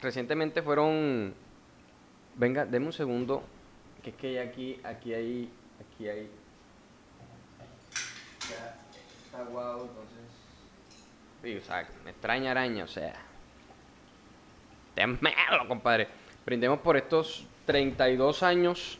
[0.00, 1.34] recientemente fueron...
[2.34, 3.42] Venga, deme un segundo,
[4.06, 6.30] que es que aquí, aquí hay, aquí hay...
[8.48, 8.78] Ya
[9.24, 10.20] está aguado, entonces...
[11.42, 13.14] Sí, o sea, me extraña araña, o sea...
[14.94, 16.08] Temelo, compadre.
[16.44, 18.98] Brindemos por estos 32 años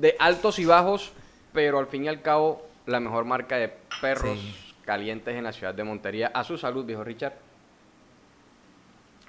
[0.00, 1.12] de altos y bajos,
[1.52, 4.73] pero al fin y al cabo la mejor marca de perros.
[4.84, 6.28] Calientes en la ciudad de Montería.
[6.28, 7.34] A su salud, viejo Richard.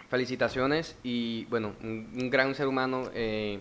[0.09, 3.09] Felicitaciones y bueno, un, gran ser humano.
[3.13, 3.59] eh,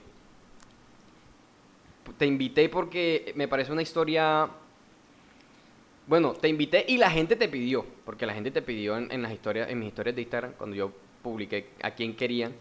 [2.18, 4.48] te invité porque me parece una historia...
[6.06, 9.22] Bueno, te invité y la gente te pidió, porque la gente te pidió en, en
[9.22, 12.52] las historias, en mis historias de Instagram, cuando yo publiqué a quién querían,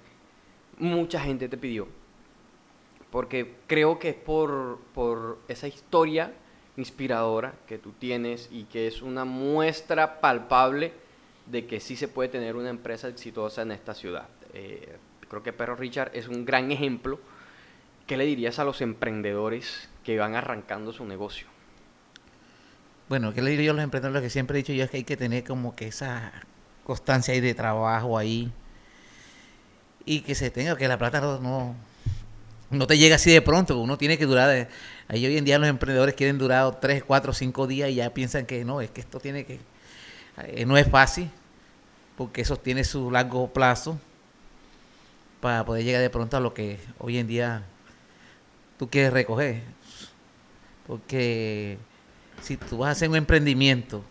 [0.78, 1.88] mucha gente te pidió
[3.14, 6.34] porque creo que es por, por esa historia
[6.78, 10.94] inspiradora que tú tienes y que es una muestra palpable
[11.46, 14.28] de que sí se puede tener una empresa exitosa en esta ciudad.
[14.54, 17.20] Eh, creo que Perro Richard es un gran ejemplo.
[18.08, 21.48] ¿Qué le dirías a los emprendedores que van arrancando su negocio?
[23.10, 24.22] Bueno, ¿qué le diría yo a los emprendedores?
[24.22, 26.32] Lo que siempre he dicho yo es que hay que tener como que esa
[26.84, 28.52] constancia ahí de trabajo ahí.
[30.06, 31.76] Y que se tenga, que la plata no,
[32.74, 33.78] no, te llega así de pronto.
[33.80, 34.50] Uno tiene que durar.
[34.56, 34.68] eh,
[35.08, 38.46] Ahí hoy en día los emprendedores quieren durar 3, 4, 5 días y ya piensan
[38.46, 39.60] que no, es que esto tiene que.
[40.46, 41.30] eh, no es fácil,
[42.18, 44.00] porque eso tiene su largo plazo
[45.42, 47.64] para poder llegar de pronto a lo que hoy en día
[48.78, 49.62] tú quieres recoger.
[50.88, 51.78] Porque
[52.42, 54.04] si tú vas a hacer un emprendimiento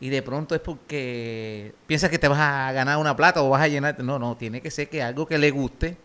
[0.00, 3.62] y de pronto es porque piensas que te vas a ganar una plata o vas
[3.62, 5.96] a llenarte, no, no, tiene que ser que algo que le guste.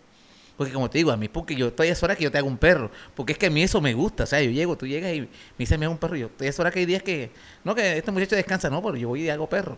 [0.61, 2.37] Porque como te digo, a mí, porque yo estoy a esa hora que yo te
[2.37, 2.91] hago un perro.
[3.15, 4.25] Porque es que a mí eso me gusta.
[4.25, 6.15] O sea, yo llego, tú llegas y me dices, me hago un perro.
[6.15, 7.31] Yo estoy a esa hora que hay días que,
[7.63, 9.75] no, que este muchacho descansa, no, pero yo voy y hago perro.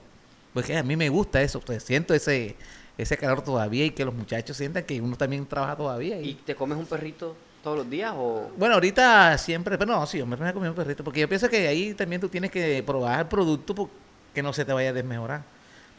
[0.54, 1.62] Porque a mí me gusta eso.
[1.62, 2.58] Pues siento ese,
[2.98, 6.20] ese calor todavía y que los muchachos sientan que uno también trabaja todavía.
[6.20, 8.52] ¿Y Y, te comes un perrito todos los días o...?
[8.58, 11.02] bueno, ahorita siempre, pero no, sí, yo me voy a comer un perrito.
[11.02, 14.66] Porque yo pienso que ahí también tú tienes que probar el producto porque no se
[14.66, 15.44] te vaya a desmejorar.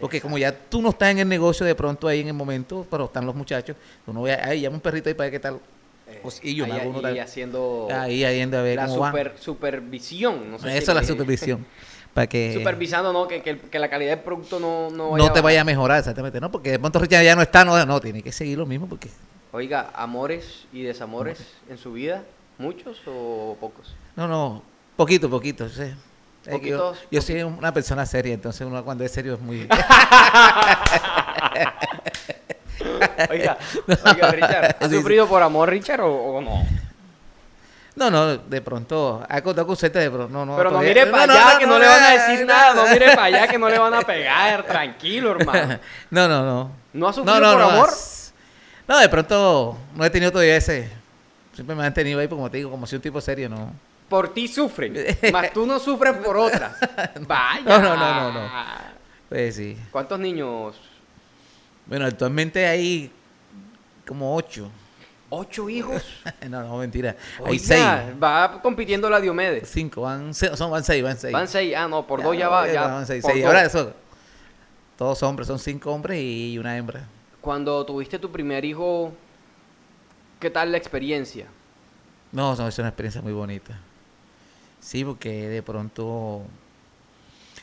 [0.00, 2.86] Porque como ya tú no estás en el negocio de pronto ahí en el momento,
[2.90, 3.76] pero están los muchachos,
[4.06, 5.60] uno ve, ay, llama un perrito ahí para ver qué tal.
[6.22, 9.10] Pues, y yo ahí- ahí tal- haciendo Ahí, ahí a ver la cómo va.
[9.10, 10.50] super- supervisión.
[10.50, 11.66] No sé si- es la supervisión.
[12.14, 13.26] Para que Supervisando, ¿no?
[13.26, 16.40] Que, que, que la calidad del producto no, no no te vaya a mejorar, exactamente.
[16.40, 18.86] No, porque de pronto Richard ya no está, no, no, tiene que seguir lo mismo
[18.88, 19.10] porque...
[19.50, 22.22] Oiga, ¿amores y desamores en su vida?
[22.58, 23.94] ¿Muchos o pocos?
[24.14, 24.62] No, no,
[24.96, 25.68] poquito, poquito.
[25.68, 25.92] sí.
[26.62, 29.66] Yo, yo soy una persona seria, entonces uno cuando es serio es muy...
[33.30, 33.56] Oiga,
[34.04, 34.96] oiga Richard, ¿has Sí, sí.
[34.96, 36.66] sufrido por amor, Richard, o, o no?
[37.96, 40.56] No, no, de pronto, ha contado con de pronto, no, no.
[40.56, 42.74] Pero no todavía- mire para allá, que no, le van a decir nada.
[42.74, 44.62] No mire para allá, que no le van a pegar.
[44.66, 45.78] Tranquilo, hermano.
[46.10, 46.70] No, no, no.
[46.92, 47.90] ¿No has sufrido por amor?
[48.88, 50.90] No, de pronto no he tenido todavía ese...
[51.54, 53.72] Siempre me han tenido ahí, como te digo, como si un tipo serio, ¿no?
[54.14, 54.94] Por ti sufren,
[55.32, 56.76] más tú no sufres por otras.
[57.26, 57.62] Vaya.
[57.64, 58.50] No, no, no, no, no.
[59.28, 59.76] Pues sí.
[59.90, 60.76] ¿Cuántos niños?
[61.84, 63.10] Bueno, actualmente hay
[64.06, 64.70] como ocho.
[65.30, 66.04] ¿Ocho hijos?
[66.48, 67.16] no, no, mentira.
[67.44, 68.22] Hay Oiga, seis.
[68.22, 69.68] Va compitiendo la Diomedes.
[69.68, 71.32] Cinco, van, son, van seis, van seis.
[71.32, 71.74] Van seis.
[71.76, 72.72] Ah, no, por dos ya va.
[72.72, 73.44] Ya, Van seis, por seis.
[73.44, 73.94] Ahora eso,
[74.96, 77.04] todos hombres, son cinco hombres y una hembra.
[77.40, 79.12] Cuando tuviste tu primer hijo,
[80.38, 81.48] ¿qué tal la experiencia?
[82.30, 83.76] No, no, es una experiencia muy bonita.
[84.84, 86.42] Sí, porque de pronto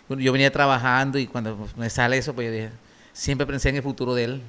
[0.08, 2.70] bueno, yo venía trabajando y cuando me sale eso, pues yo dije,
[3.14, 4.42] siempre pensé en el futuro de él.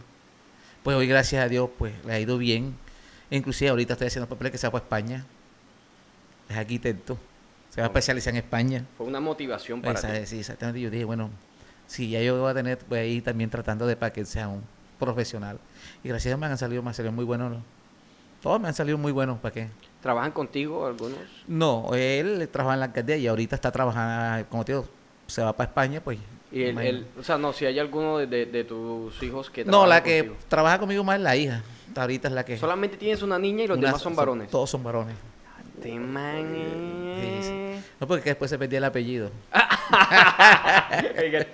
[0.83, 2.75] Pues hoy, gracias a Dios, pues le ha ido bien.
[3.31, 5.25] E inclusive ahorita estoy haciendo papeles que se va para España.
[6.49, 7.19] Es arquitecto.
[7.69, 8.87] Se va a especializar en España.
[8.97, 10.27] Fue una motivación para Esa- ti.
[10.27, 10.81] Sí, exactamente.
[10.81, 11.29] Yo dije, bueno,
[11.87, 14.49] si ya yo voy a tener, voy a ir también tratando de para que sea
[14.49, 14.63] un
[14.99, 15.59] profesional.
[16.03, 17.59] Y gracias a Dios me han salido, me han salido muy buenos.
[18.43, 19.69] Todos me han salido muy buenos, ¿para qué?
[20.03, 21.19] ¿Trabajan contigo algunos?
[21.47, 24.85] No, él trabaja en la alcaldía y ahorita está trabajando, como te digo,
[25.29, 26.19] se va para España, pues.
[26.51, 29.65] Y el, el- o sea, no, si hay alguno de, de- de tus hijos que
[29.65, 31.63] no, la que trabaja conmigo más es la hija.
[31.95, 32.59] Ahorita es la que...
[32.59, 34.51] Solamente tienes una niña y los una- demás son varones.
[34.51, 35.15] Todos son varones.
[35.83, 35.95] Sí,
[38.01, 39.31] No, porque después se perdía el apellido.
[41.23, 41.47] Oiga,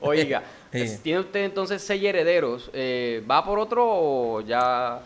[0.00, 0.42] Oiga,
[0.72, 0.98] Sí.
[1.02, 2.70] tiene usted entonces seis herederos.
[2.72, 5.00] eh, ¿Va por otro o ya...?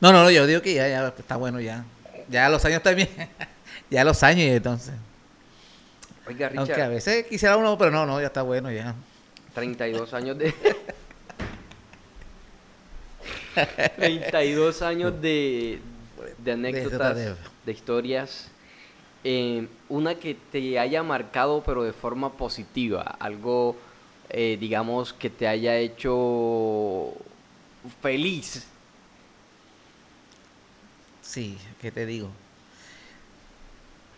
[0.00, 1.84] No, no, no, yo digo que ya, ya está bueno ya.
[2.28, 3.08] Ya los años también.
[3.90, 4.94] ya los años y entonces.
[6.26, 8.94] Oiga, Aunque a Richard, veces quisiera uno, pero no, no, ya está bueno ya.
[9.54, 10.52] 32 años de...
[13.96, 15.78] 32 años de,
[16.38, 18.48] de anécdotas, de- de historias.
[19.22, 23.16] eh, una que te haya marcado pero de forma positiva.
[23.20, 23.76] Algo,
[24.30, 27.12] eh, digamos, que te haya hecho
[28.02, 28.66] feliz.
[31.34, 32.30] Sí, ¿qué te digo?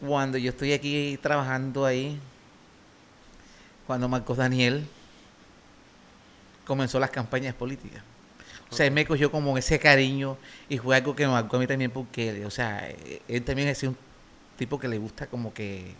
[0.07, 2.21] Cuando yo estoy aquí trabajando ahí,
[3.87, 4.87] cuando Marcos Daniel
[6.67, 8.03] comenzó las campañas políticas.
[8.71, 10.37] O sea, él me cogió como ese cariño
[10.69, 12.87] y fue algo que me marcó a mí también porque, o sea,
[13.29, 13.97] él también es un
[14.59, 15.95] tipo que le gusta como que...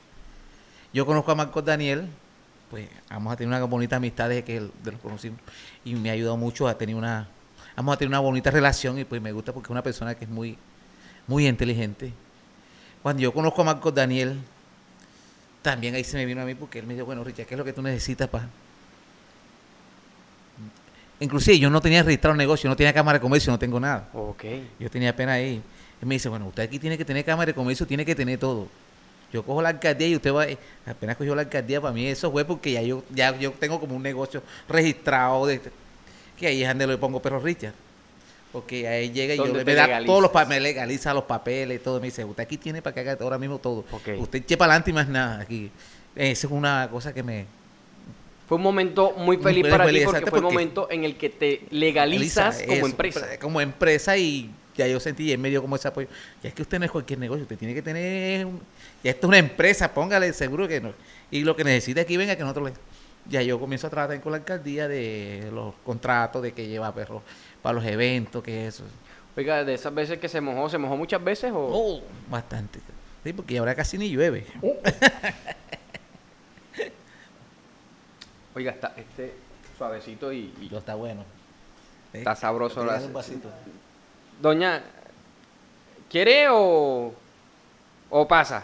[0.93, 2.11] Yo conozco a Marcos Daniel,
[2.69, 5.41] pues vamos a tener una bonita amistad desde que de los conocimos
[5.83, 7.27] y me ha ayudado mucho a tener una...
[7.75, 10.27] Vamos a tener una bonita relación y pues me gusta porque es una persona que
[10.27, 10.59] es muy,
[11.27, 12.13] muy inteligente.
[13.03, 14.39] Cuando yo conozco a Marcos Daniel,
[15.63, 17.59] también ahí se me vino a mí porque él me dijo, bueno, Richard, ¿qué es
[17.59, 18.49] lo que tú necesitas para...?
[21.19, 24.09] Inclusive yo no tenía registrado negocio, no tenía cámara de comercio, no tengo nada.
[24.13, 24.45] Ok.
[24.79, 25.63] Yo tenía apenas ahí.
[26.01, 28.39] Él me dice, bueno, usted aquí tiene que tener cámara de comercio, tiene que tener
[28.39, 28.69] todo.
[29.33, 32.31] Yo cojo la alcaldía y usted va, eh, apenas cogió la alcaldía, para mí eso
[32.31, 35.61] fue porque ya yo, ya yo tengo como un negocio registrado, de,
[36.37, 37.75] que ahí es donde le pongo perro Richard.
[38.53, 42.01] Porque ahí llega y yo le da todos los papeles, me legaliza los papeles, todo.
[42.01, 43.85] Me dice, usted aquí tiene para que haga ahora mismo todo.
[43.91, 44.09] Ok.
[44.19, 45.71] Usted eche para adelante y más nada aquí.
[46.15, 47.45] Esa es una cosa que me,
[48.49, 50.89] Fue un momento muy Muy feliz feliz, para ti feliz, porque exacto, fue porque- momento
[50.91, 53.27] en el que te legalizas como eso, empresa.
[53.41, 56.07] Como empresa y ya yo sentí y él me dio como ese apoyo.
[56.43, 58.47] Ya es que usted no es cualquier negocio, usted tiene que tener.
[58.47, 58.61] un-
[59.03, 60.93] ya esto es una empresa, póngale seguro que no.
[61.31, 62.77] Y lo que necesite aquí, venga que nosotros le.
[63.29, 67.23] Ya yo comienzo a tratar con la alcaldía de los contratos, de que lleva perros
[67.67, 68.85] para los eventos, que eso.
[69.37, 71.59] Oiga, de esas veces que se mojó, ¿se mojó muchas veces o...?
[71.59, 72.01] Oh,
[72.31, 72.79] bastante.
[73.25, 74.47] Sí, porque ahora casi ni llueve.
[78.55, 79.35] Oiga, está este
[79.77, 81.23] suavecito y, y Lo está bueno.
[82.13, 82.19] ¿Eh?
[82.19, 82.85] está sabroso.
[82.85, 83.03] La-.
[84.41, 84.85] Doña,
[86.09, 87.13] ¿quiere o,
[88.11, 88.63] o pasa?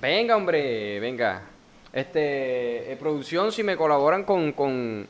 [0.00, 1.42] Venga, hombre, venga.
[1.92, 5.06] Este, eh, producción, si me colaboran con, con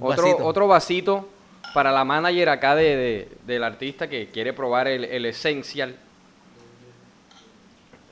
[0.00, 0.44] otro, vasito.
[0.44, 1.35] otro vasito
[1.74, 5.96] para la manager acá de, de- del artista que quiere probar el, el Essential.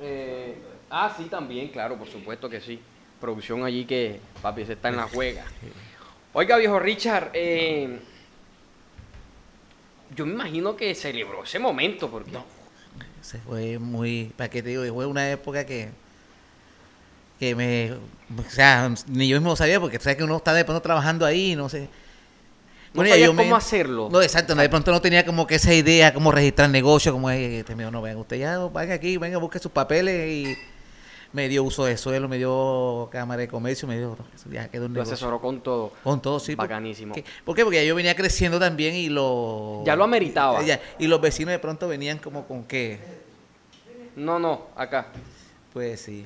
[0.00, 0.54] Eh,
[0.90, 2.80] ah, sí, también, claro, por supuesto que sí.
[3.20, 5.44] Producción allí que, papi, se está en la juega.
[6.32, 8.00] Oiga, viejo Richard, eh,
[10.14, 12.32] yo me imagino que celebró ese momento, porque
[13.22, 14.84] Se fue muy, ¿para qué te digo?
[14.94, 15.88] Fue una época que,
[17.38, 20.82] que me, o sea, ni yo mismo sabía, porque sabes que uno está de pronto
[20.82, 21.88] trabajando ahí, no sé.
[23.02, 24.08] No ya sabía yo me- cómo hacerlo.
[24.10, 27.28] No, exacto, no, de pronto no tenía como que esa idea, cómo registrar negocio, como
[27.30, 30.56] es, este, dijo, no, venga, usted ya, venga aquí, venga, busque sus papeles y
[31.32, 34.16] me dio uso de suelo, me dio cámara de comercio, me dio,
[34.52, 35.92] ya quedó un Lo asesoró con todo.
[36.04, 36.54] Con todo, sí.
[36.54, 37.12] por- Bacanísimo.
[37.14, 37.24] ¿Qué?
[37.44, 37.64] ¿Por qué?
[37.64, 39.82] Porque ya yo venía creciendo también y lo...
[39.84, 40.62] Ya lo ameritaba.
[40.62, 43.00] Ya, y los vecinos de pronto venían como con que,
[44.14, 45.08] No, no, acá.
[45.72, 46.24] pues sí.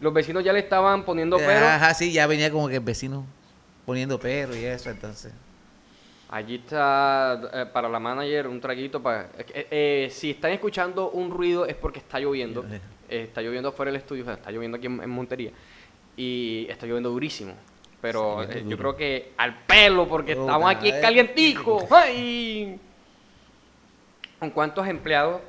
[0.00, 1.66] Los vecinos ya le estaban poniendo pero.
[1.66, 3.24] Ajá, sí, ya venía como que el vecino
[3.86, 5.32] poniendo perro y eso, entonces.
[6.30, 9.28] Allí está eh, para la manager un traguito para.
[9.38, 12.64] eh, eh, si están escuchando un ruido es porque está lloviendo.
[13.08, 15.50] Eh, está lloviendo afuera del estudio, o sea, está lloviendo aquí en, en Montería.
[16.16, 17.54] Y está lloviendo durísimo.
[18.00, 21.02] Pero Sí, yo creo que al pelo, porque Oh, estamos aquí caray.
[21.02, 21.84] calienticos.
[21.90, 22.78] ¡Ay!
[24.38, 25.40] ¿Con cuántos empleados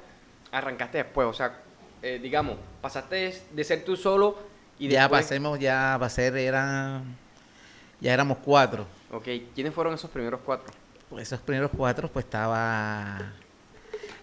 [0.51, 1.27] arrancaste después?
[1.27, 1.57] O sea,
[2.21, 4.37] digamos, pasaste de, ser tú solo
[4.77, 5.23] y ya después...
[5.23, 7.17] pasemos, ya para ser, eran,
[8.01, 8.85] ya éramos cuatro.
[9.11, 10.73] Ok, ¿quiénes fueron esos primeros cuatro?
[11.09, 13.33] Pues esos primeros cuatro, pues estaba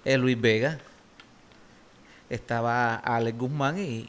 [0.05, 0.79] el Luis Vega,
[2.29, 4.09] estaba Alex Guzmán y,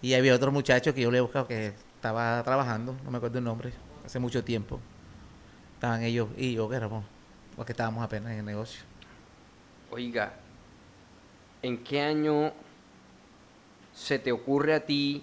[0.00, 3.38] y había otro muchacho que yo le he buscado que estaba trabajando, no me acuerdo
[3.38, 3.72] el nombre,
[4.04, 4.80] hace mucho tiempo.
[5.74, 7.04] Estaban ellos y yo, que éramos
[7.56, 8.82] los que estábamos apenas en el negocio.
[9.90, 10.34] Oiga,
[11.62, 12.52] ¿en qué año
[13.94, 15.22] se te ocurre a ti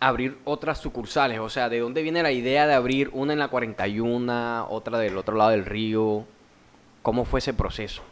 [0.00, 1.38] abrir otras sucursales?
[1.38, 5.16] O sea, ¿de dónde viene la idea de abrir una en la 41, otra del
[5.16, 6.24] otro lado del río?
[7.02, 8.02] ¿Cómo fue ese proceso?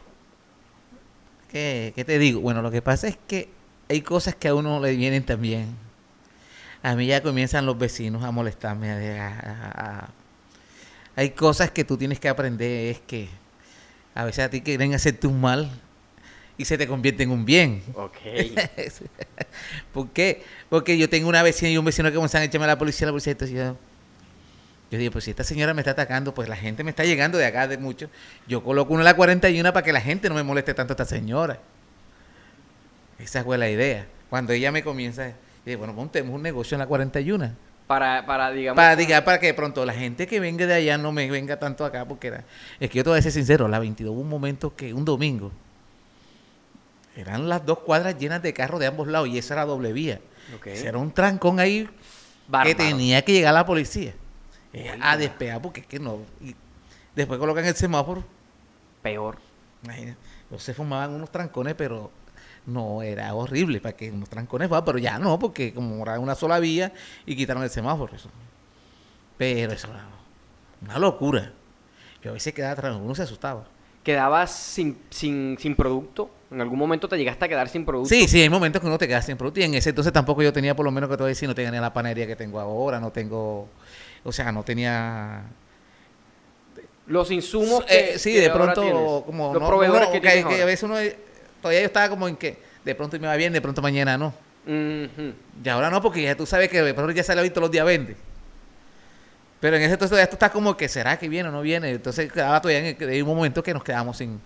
[1.51, 2.41] ¿Qué, qué te digo?
[2.41, 3.49] Bueno, lo que pasa es que
[3.89, 5.75] hay cosas que a uno le vienen también.
[6.81, 9.19] A mí ya comienzan los vecinos a molestarme.
[11.15, 12.91] hay cosas que tú tienes que aprender.
[12.91, 13.29] Es que
[14.13, 15.69] a veces a ti quieren hacerte un mal
[16.57, 17.83] y se te convierte en un bien.
[17.93, 18.17] Ok.
[19.93, 20.43] ¿Por qué?
[20.69, 23.07] Porque yo tengo una vecina y un vecino que comienzan a echarme a la policía,
[23.07, 23.31] la policía.
[23.31, 23.77] Entonces yo,
[24.91, 27.37] yo digo, pues si esta señora me está atacando, pues la gente me está llegando
[27.37, 28.09] de acá de mucho.
[28.47, 30.95] Yo coloco una en la 41 para que la gente no me moleste tanto a
[30.95, 31.59] esta señora.
[33.19, 34.07] Esa fue la idea.
[34.29, 37.51] Cuando ella me comienza, yo digo, bueno, montemos un negocio en la 41.
[37.87, 38.75] Para, para digamos...
[38.75, 41.59] Para, diga, para que de pronto la gente que venga de allá no me venga
[41.59, 42.43] tanto acá, porque era,
[42.79, 45.05] es que yo te voy a ser sincero, la 22 hubo un momento que un
[45.05, 45.51] domingo
[47.15, 50.19] eran las dos cuadras llenas de carros de ambos lados y esa era doble vía.
[50.55, 50.67] Ok.
[50.67, 51.89] Ese Era un trancón ahí
[52.47, 52.69] Bárbaro.
[52.69, 54.13] que tenía que llegar la policía
[54.73, 56.19] eh, a despegar porque es que no.
[56.41, 56.55] y
[57.15, 58.23] después colocan el semáforo.
[59.01, 59.37] Peor.
[59.83, 60.17] Imagínate,
[60.57, 62.11] se formaban unos trancones, pero
[62.65, 66.35] no era horrible para que unos trancones va, pero ya no, porque como era una
[66.35, 66.91] sola vía
[67.25, 68.15] y quitaron el semáforo.
[68.15, 68.29] Eso.
[69.37, 70.05] Pero eso era
[70.81, 71.53] una locura.
[72.23, 73.65] Yo a veces quedaba atrás, uno se asustaba.
[74.03, 76.29] ¿Quedabas sin, sin, sin producto?
[76.55, 78.07] ¿En algún momento te llegaste a quedar sin producto?
[78.07, 79.59] Sí, sí, hay momentos que uno te queda sin producto.
[79.59, 81.49] Y en ese entonces tampoco yo tenía, por lo menos que te voy a decir,
[81.49, 83.67] no tenía ni la panadería que tengo ahora, no tengo.
[84.23, 85.41] O sea, no tenía.
[87.07, 89.51] Los insumos Eh, que, sí, que de pronto, como.
[89.53, 90.95] Los no- proveedores uno- que, que, tienes que a veces uno.
[91.61, 92.57] Todavía yo estaba como en que.
[92.85, 94.27] De pronto me va bien, de pronto mañana no.
[94.65, 95.33] Ujú.
[95.61, 97.71] Y ahora no, porque ya tú sabes que de pronto ya sale hoy todos los
[97.71, 98.15] días vende.
[99.59, 101.89] Pero en ese entonces ya tú estás como que, ¿será que viene o no viene?
[101.89, 104.39] Entonces quedaba todavía en el- hay un momento que nos quedamos sin,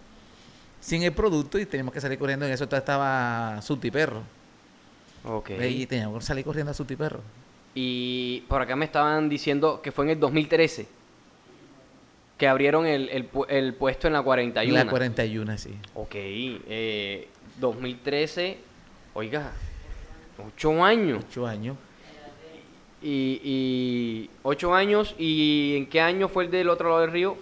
[0.80, 2.46] sin el producto y teníamos que salir corriendo.
[2.46, 3.60] En eso estaba
[3.92, 4.24] Perro.
[5.24, 5.52] Ok.
[5.70, 7.22] Y teníamos que salir corriendo a Perro.
[7.76, 11.00] Y por acá me estaban diciendo que fue en el 2013
[12.40, 14.74] que abrieron el, el el puesto en la 41.
[14.74, 15.76] La 41, sí.
[15.94, 17.28] Ok, eh,
[17.60, 18.58] 2013,
[19.14, 19.52] oiga,
[20.48, 21.24] ocho años.
[21.30, 21.76] Ocho años.
[23.02, 27.36] Y, y ocho años, ¿y en qué año fue el del otro lado del río?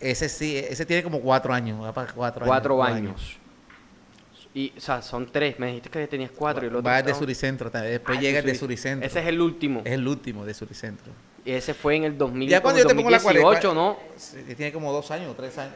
[0.00, 1.82] Ese sí, ese tiene como cuatro años.
[1.84, 2.96] va para cuatro, cuatro años.
[2.98, 3.36] años.
[4.54, 5.58] Y, o sea, son tres.
[5.58, 7.70] Me dijiste que tenías cuatro y el otro Va de Suricentro.
[7.70, 9.06] Después Ah, llega el de Suri- Suricentro.
[9.06, 9.82] Ese es el último.
[9.84, 11.12] Es el último de Suricentro.
[11.44, 13.98] Y ese fue en el 2000, Ya cuando yo te pongo la 2018, 40, ¿no?
[14.56, 15.74] Tiene como dos años, tres años.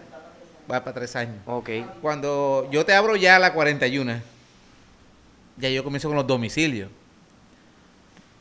[0.70, 1.36] Va para tres años.
[1.46, 1.70] Ok.
[2.02, 4.20] Cuando yo te abro ya la 41,
[5.56, 6.90] ya yo comienzo con los domicilios.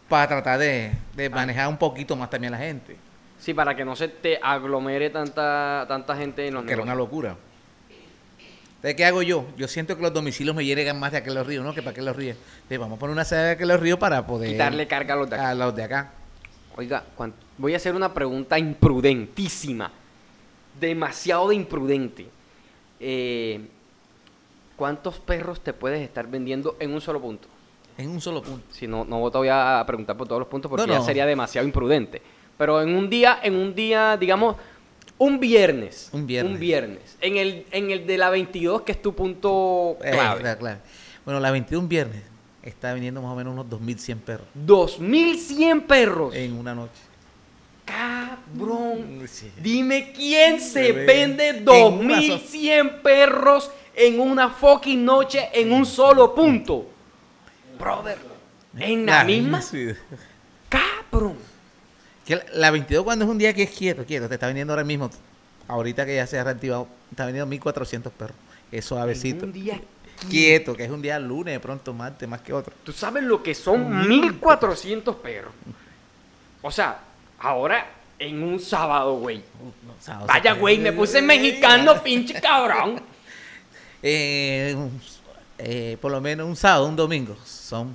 [0.09, 2.95] Para tratar de, de manejar un poquito más también a la gente.
[3.43, 6.95] Sí, para que no se te aglomere tanta, tanta gente en los Que era una
[6.95, 7.35] locura.
[8.75, 9.45] Entonces, ¿qué hago yo?
[9.57, 11.73] Yo siento que los domicilios me llegan más de aquellos ríos, ¿no?
[11.73, 12.37] Que para aquellos ríos.
[12.37, 14.49] Entonces, vamos a poner una sede de aquellos ríos para poder...
[14.51, 15.49] Quitarle carga a los de acá.
[15.49, 16.11] a los de acá.
[16.77, 19.91] Oiga, cuan- voy a hacer una pregunta imprudentísima.
[20.79, 22.27] Demasiado de imprudente.
[23.01, 23.59] Eh,
[24.77, 27.49] ¿Cuántos perros te puedes estar vendiendo en un solo punto?
[27.97, 28.65] En un solo punto.
[28.71, 31.25] Si no, no te voy a preguntar por todos los puntos porque No, ya sería
[31.25, 32.21] demasiado imprudente.
[32.57, 34.55] Pero en un día, en un día, digamos,
[35.17, 36.09] un viernes.
[36.11, 36.53] Un viernes.
[36.53, 37.17] Un viernes.
[37.21, 40.39] En el, en el de la 22, que es tu punto Eh, clave.
[40.41, 40.79] claro, claro.
[41.25, 42.21] Bueno, la 21 viernes
[42.61, 46.35] está vendiendo más o menos unos 2.100 perros 2100 perros.
[46.35, 46.91] en una noche.
[47.85, 49.21] Cabrón.
[49.27, 49.51] Sí.
[49.61, 51.05] Dime quién se Bebé.
[51.05, 56.87] vende En una 2100 perros en una fucking noche en un solo punto.
[57.77, 58.17] Brother,
[58.77, 59.61] en la, misma.
[59.61, 59.95] ciudad.
[60.69, 61.37] Cabrón.
[62.25, 64.73] Que la, la 22 cuando es un día que es quieto, quieto, te está vendiendo
[64.73, 65.09] ahora mismo,
[65.67, 68.37] ahorita que ya se ha reactivado, está vendiendo 1.400 perros.
[68.71, 69.45] Es suavecito.
[69.45, 69.81] En un día.
[70.29, 72.73] Quieto, que es un día lunes, de pronto martes, más que otro.
[72.83, 75.51] ¿Tú sabes lo que son 1400 perros?
[76.61, 76.99] O sea,
[77.39, 77.85] ahora
[78.17, 79.37] en un sábado, güey.
[79.37, 83.01] No, sábado, Vaya, güey, me puse mexicano, pinche cabrón.
[84.01, 84.75] Eh,
[85.57, 87.93] eh, por lo menos un sábado, un domingo, son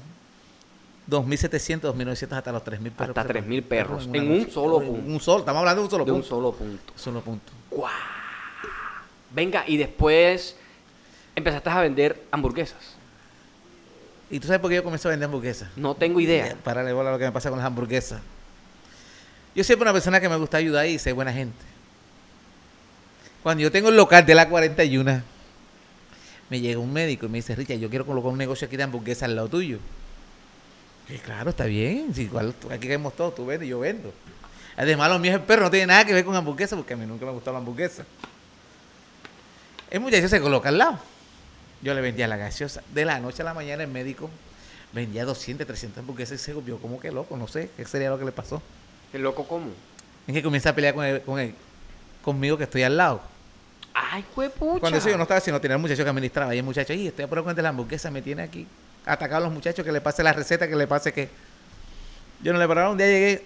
[1.09, 3.16] 2.700, 2.900 hasta los 3.000 perros.
[3.16, 4.50] Hasta 3.000 perros, en un noche.
[4.50, 5.11] solo En punto.
[5.11, 6.28] Un solo, estamos hablando de un solo De un punto.
[6.28, 6.92] solo punto.
[6.96, 7.52] Solo punto.
[7.70, 7.92] ¡Guau!
[9.30, 10.56] Venga, y después
[11.34, 12.96] empezaste a vender hamburguesas.
[14.30, 15.70] ¿Y tú sabes por qué yo comencé a vender hamburguesas?
[15.76, 16.56] No tengo idea.
[16.62, 18.20] Para bola lo que me pasa con las hamburguesas.
[19.54, 21.64] Yo siempre una persona que me gusta ayudar y ser buena gente.
[23.42, 25.22] Cuando yo tengo el local de la 41,
[26.50, 28.82] me llega un médico y me dice, Richard, yo quiero colocar un negocio aquí de
[28.82, 29.78] hamburguesa al lado tuyo.
[31.24, 32.14] Claro, está bien.
[32.14, 34.12] Si igual aquí vemos todo, tú vendes y yo vendo.
[34.76, 36.96] Además, lo mío es el perro, no tiene nada que ver con hamburguesa porque a
[36.96, 38.04] mí nunca me gustó la hamburguesa.
[39.90, 40.98] El muchacho se coloca al lado.
[41.82, 42.82] Yo le vendía la gaseosa.
[42.92, 44.28] De la noche a la mañana el médico
[44.92, 48.18] vendía 200, 300 hamburguesas y se volvió como que loco, no sé qué sería lo
[48.18, 48.62] que le pasó.
[49.12, 49.66] ¿El loco cómo?
[50.26, 51.54] Es que comienza a pelear con él, con él-
[52.22, 53.22] conmigo que estoy al lado.
[53.94, 54.80] Ay, juepucha.
[54.80, 56.54] Cuando eso yo no estaba haciendo, tenía el muchacho que administraba.
[56.54, 58.66] Y el muchacho, y estoy a por cuenta de la hamburguesa, me tiene aquí.
[59.09, 61.28] Atacado a los muchachos, que le pase la receta, que le pase que.
[62.42, 63.44] Yo no le paraba, un día llegué,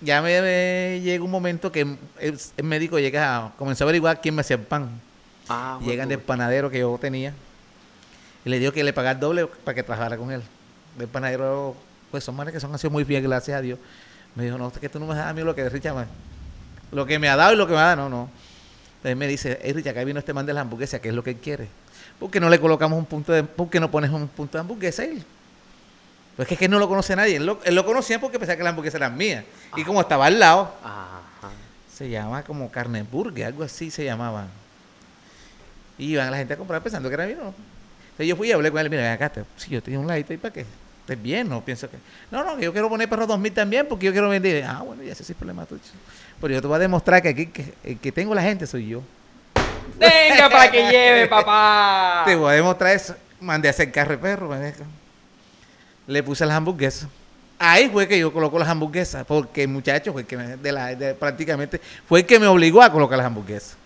[0.00, 4.20] ya me, me llegó un momento que el, el médico llega a, comenzó a averiguar
[4.20, 4.88] quién me hacía el pan.
[5.48, 7.32] Ah, Llegan del panadero que yo tenía.
[8.44, 10.42] Y le dijo que le pagara el doble para que trabajara con él.
[10.96, 11.74] Del panadero,
[12.10, 13.78] pues son manes que son han sido muy bien, gracias a Dios.
[14.36, 16.06] Me dijo, no, es que tú no me das a mí lo que Richard me-
[16.92, 18.30] Lo que me ha dado y lo que me ha dado, no, no.
[18.98, 21.24] Entonces me dice, hey Richard, acá vino este man de la hamburguesa, ¿qué es lo
[21.24, 21.68] que él quiere?
[22.20, 24.60] ¿Por qué no le colocamos un punto de, por qué no pones un punto de
[24.60, 25.24] hamburguesa a él?
[26.36, 27.36] Pues que es que no lo conoce nadie.
[27.36, 29.44] Él lo, él lo conocía porque pensaba que la hamburguesa era mía.
[29.76, 31.50] Y como estaba al lado, Ajá.
[31.92, 34.46] se llama como carne burger, algo así se llamaba.
[35.98, 37.36] Y iban la gente a comprar pensando que era mío.
[37.40, 40.06] Entonces yo fui y hablé con él, mira, ven acá, te- si yo tenía un
[40.06, 40.60] ladito ahí para qué.
[41.00, 41.96] Estés bien, no pienso que.
[42.30, 44.64] No, no, que yo quiero poner perro 2000 también porque yo quiero vender.
[44.64, 45.80] Ah, bueno, ya ese es problema tuyo.
[46.40, 49.02] Pero yo te voy a demostrar que aquí que, que tengo la gente soy yo.
[50.00, 52.22] Venga para que lleve, papá.
[52.26, 53.14] Te voy a demostrar eso.
[53.40, 54.50] Mandé a hacer carro de perro.
[56.06, 57.08] Le puse las hamburguesas.
[57.58, 60.72] Ahí fue que yo coloco las hamburguesas, porque el muchacho fue el que me, de
[60.72, 63.76] la, de- prácticamente fue el que me obligó a colocar las hamburguesas.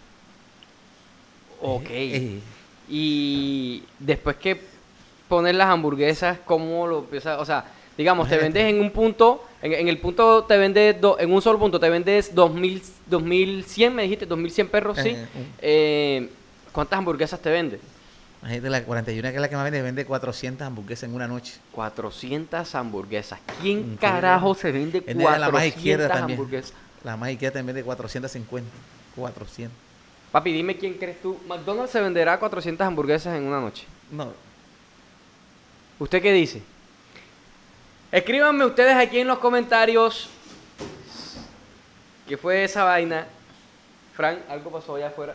[1.60, 1.86] Ok.
[1.90, 2.40] Eh,
[2.88, 4.60] Y después que
[5.28, 7.38] pones las hamburguesas, ¿cómo lo empiezas?
[7.40, 7.64] O sea,
[7.96, 11.40] digamos, te vendes en un punto, en, en el punto te vendes, do- en un
[11.42, 15.10] solo punto te vendes 2000, 2100, me dijiste, 2100 perros, sí.
[15.10, 15.26] Eh,
[15.62, 16.28] Eh,
[16.72, 17.50] ¿Cuántas hamburguesas te
[18.50, 21.26] gente de la 41, que es la que más vende, vende 400 hamburguesas en una
[21.28, 21.54] noche.
[21.72, 23.38] 400 hamburguesas.
[23.60, 23.98] ¿Quién Increíble.
[24.00, 26.38] carajo se vende Vende a la más 400 izquierda también.
[26.38, 26.72] hamburguesas?
[27.04, 28.70] La más izquierda también vende 450.
[29.14, 29.72] 400.
[30.32, 31.38] Papi, dime quién crees tú.
[31.48, 33.84] McDonald's se venderá 400 hamburguesas en una noche.
[34.10, 34.32] No,
[36.00, 36.60] ¿Usted qué dice?
[38.14, 40.28] Escríbanme ustedes aquí en los comentarios.
[42.28, 43.26] ¿Qué fue esa vaina?
[44.14, 45.34] Frank, algo pasó allá afuera.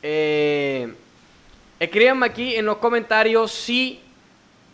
[0.00, 0.94] Eh,
[1.80, 4.00] escríbanme aquí en los comentarios si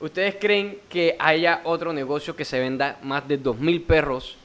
[0.01, 4.37] ustedes creen que haya otro negocio que se venda más de 2.000 perros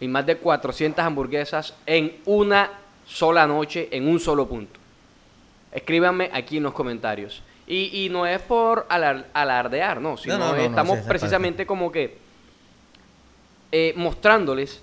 [0.00, 2.72] y más de 400 hamburguesas en una
[3.06, 4.80] sola noche, en un solo punto.
[5.70, 7.40] Escríbanme aquí en los comentarios.
[7.66, 11.64] Y, y no es por alar- alardear, no, sino no, no, no, estamos sí, precisamente
[11.66, 12.18] como que
[13.70, 14.82] eh, mostrándoles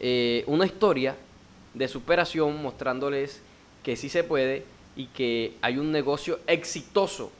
[0.00, 1.14] eh, una historia
[1.72, 3.40] de superación, mostrándoles
[3.82, 4.64] que sí se puede
[4.96, 7.30] y que hay un negocio exitoso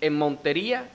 [0.00, 0.88] en Montería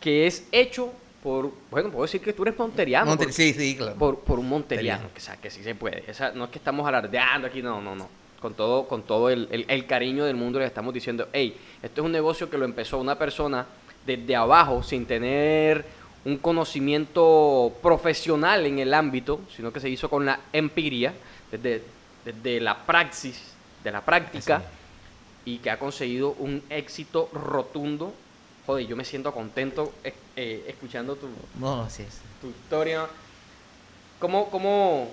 [0.00, 3.06] que es hecho por, bueno, puedo decir que tú eres monteriano.
[3.06, 3.94] Monte- por- sí, sí, claro.
[3.96, 5.14] por, por un monteriano, Monteriano.
[5.14, 6.04] que, o sea, que sí se puede.
[6.06, 8.08] Esa- no es que estamos alardeando aquí, no, no, no.
[8.44, 12.02] Con todo, con todo el, el- el cariño del mundo le estamos diciendo, hey, esto
[12.02, 13.64] es un negocio que lo empezó una persona
[14.04, 15.86] desde abajo, sin tener
[16.26, 21.14] un conocimiento profesional en el ámbito, sino que se hizo con la empiria,
[21.50, 21.84] desde,
[22.22, 24.60] desde la praxis, de la práctica,
[25.46, 28.12] y que ha conseguido un éxito rotundo.
[28.66, 31.28] Joder, yo me siento contento eh, eh, escuchando tu,
[31.58, 32.04] No, sí
[32.42, 33.06] tu historia.
[34.18, 35.08] ¿Cómo, cómo,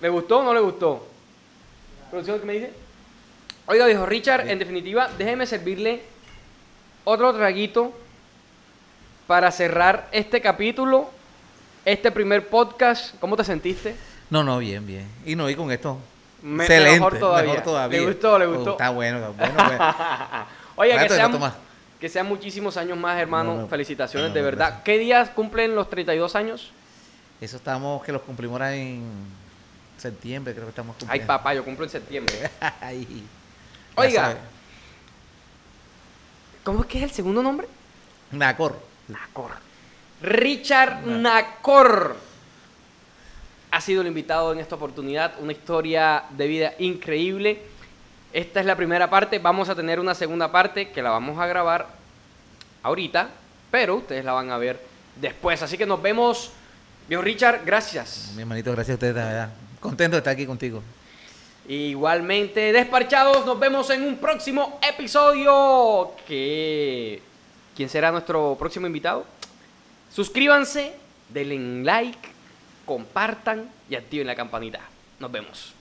[0.00, 1.17] le gustó o no le gustó?
[2.10, 2.72] ¿Producción qué me dice?
[3.66, 6.02] Oiga, dijo Richard, en definitiva, déjeme servirle
[7.04, 7.92] otro traguito
[9.26, 11.10] para cerrar este capítulo,
[11.84, 13.14] este primer podcast.
[13.20, 13.94] ¿Cómo te sentiste?
[14.30, 15.06] No, no, bien, bien.
[15.26, 15.98] Y no, y con esto.
[16.42, 16.92] Me- excelente.
[17.00, 17.50] mejor todavía.
[17.50, 18.00] Mejor todavía.
[18.00, 18.70] ¿Le gustó, le Oh, gustó?
[18.72, 19.54] está bueno, está bueno.
[19.56, 19.78] pues.
[20.76, 21.52] Oiga, que sean,
[22.00, 23.54] que sean muchísimos años más, hermano.
[23.54, 23.68] No, no.
[23.68, 24.66] Felicitaciones, No, de verdad.
[24.66, 24.84] gracias.
[24.84, 26.70] ¿Qué días cumplen los 32 años?
[27.40, 29.02] Eso estamos, que los cumplimos ahora en
[30.00, 31.26] septiembre, creo que estamos Ay, cumpliendo.
[31.26, 32.50] papá, yo cumplo en septiembre.
[32.80, 33.26] Ay.
[33.94, 34.36] Oiga.
[36.64, 37.66] ¿Cómo es que es el segundo nombre?
[38.30, 38.78] Nacor.
[39.08, 39.52] Nacor.
[40.20, 42.16] Richard Nacor
[43.70, 45.34] ha sido el invitado en esta oportunidad.
[45.40, 47.62] Una historia de vida increíble.
[48.32, 49.38] Esta es la primera parte.
[49.38, 51.88] Vamos a tener una segunda parte que la vamos a grabar
[52.82, 53.30] ahorita,
[53.70, 54.80] pero ustedes la van a ver
[55.16, 55.62] después.
[55.62, 56.52] Así que nos vemos.
[57.08, 58.32] Viejo Richard, gracias.
[58.34, 59.50] Mi hermanito, gracias a ustedes, la verdad.
[59.80, 60.82] Contento de estar aquí contigo.
[61.68, 66.12] Igualmente, despachados, nos vemos en un próximo episodio.
[66.26, 69.24] ¿Quién será nuestro próximo invitado?
[70.10, 70.94] Suscríbanse
[71.28, 72.28] denle like,
[72.86, 74.80] compartan y activen la campanita.
[75.20, 75.77] Nos vemos.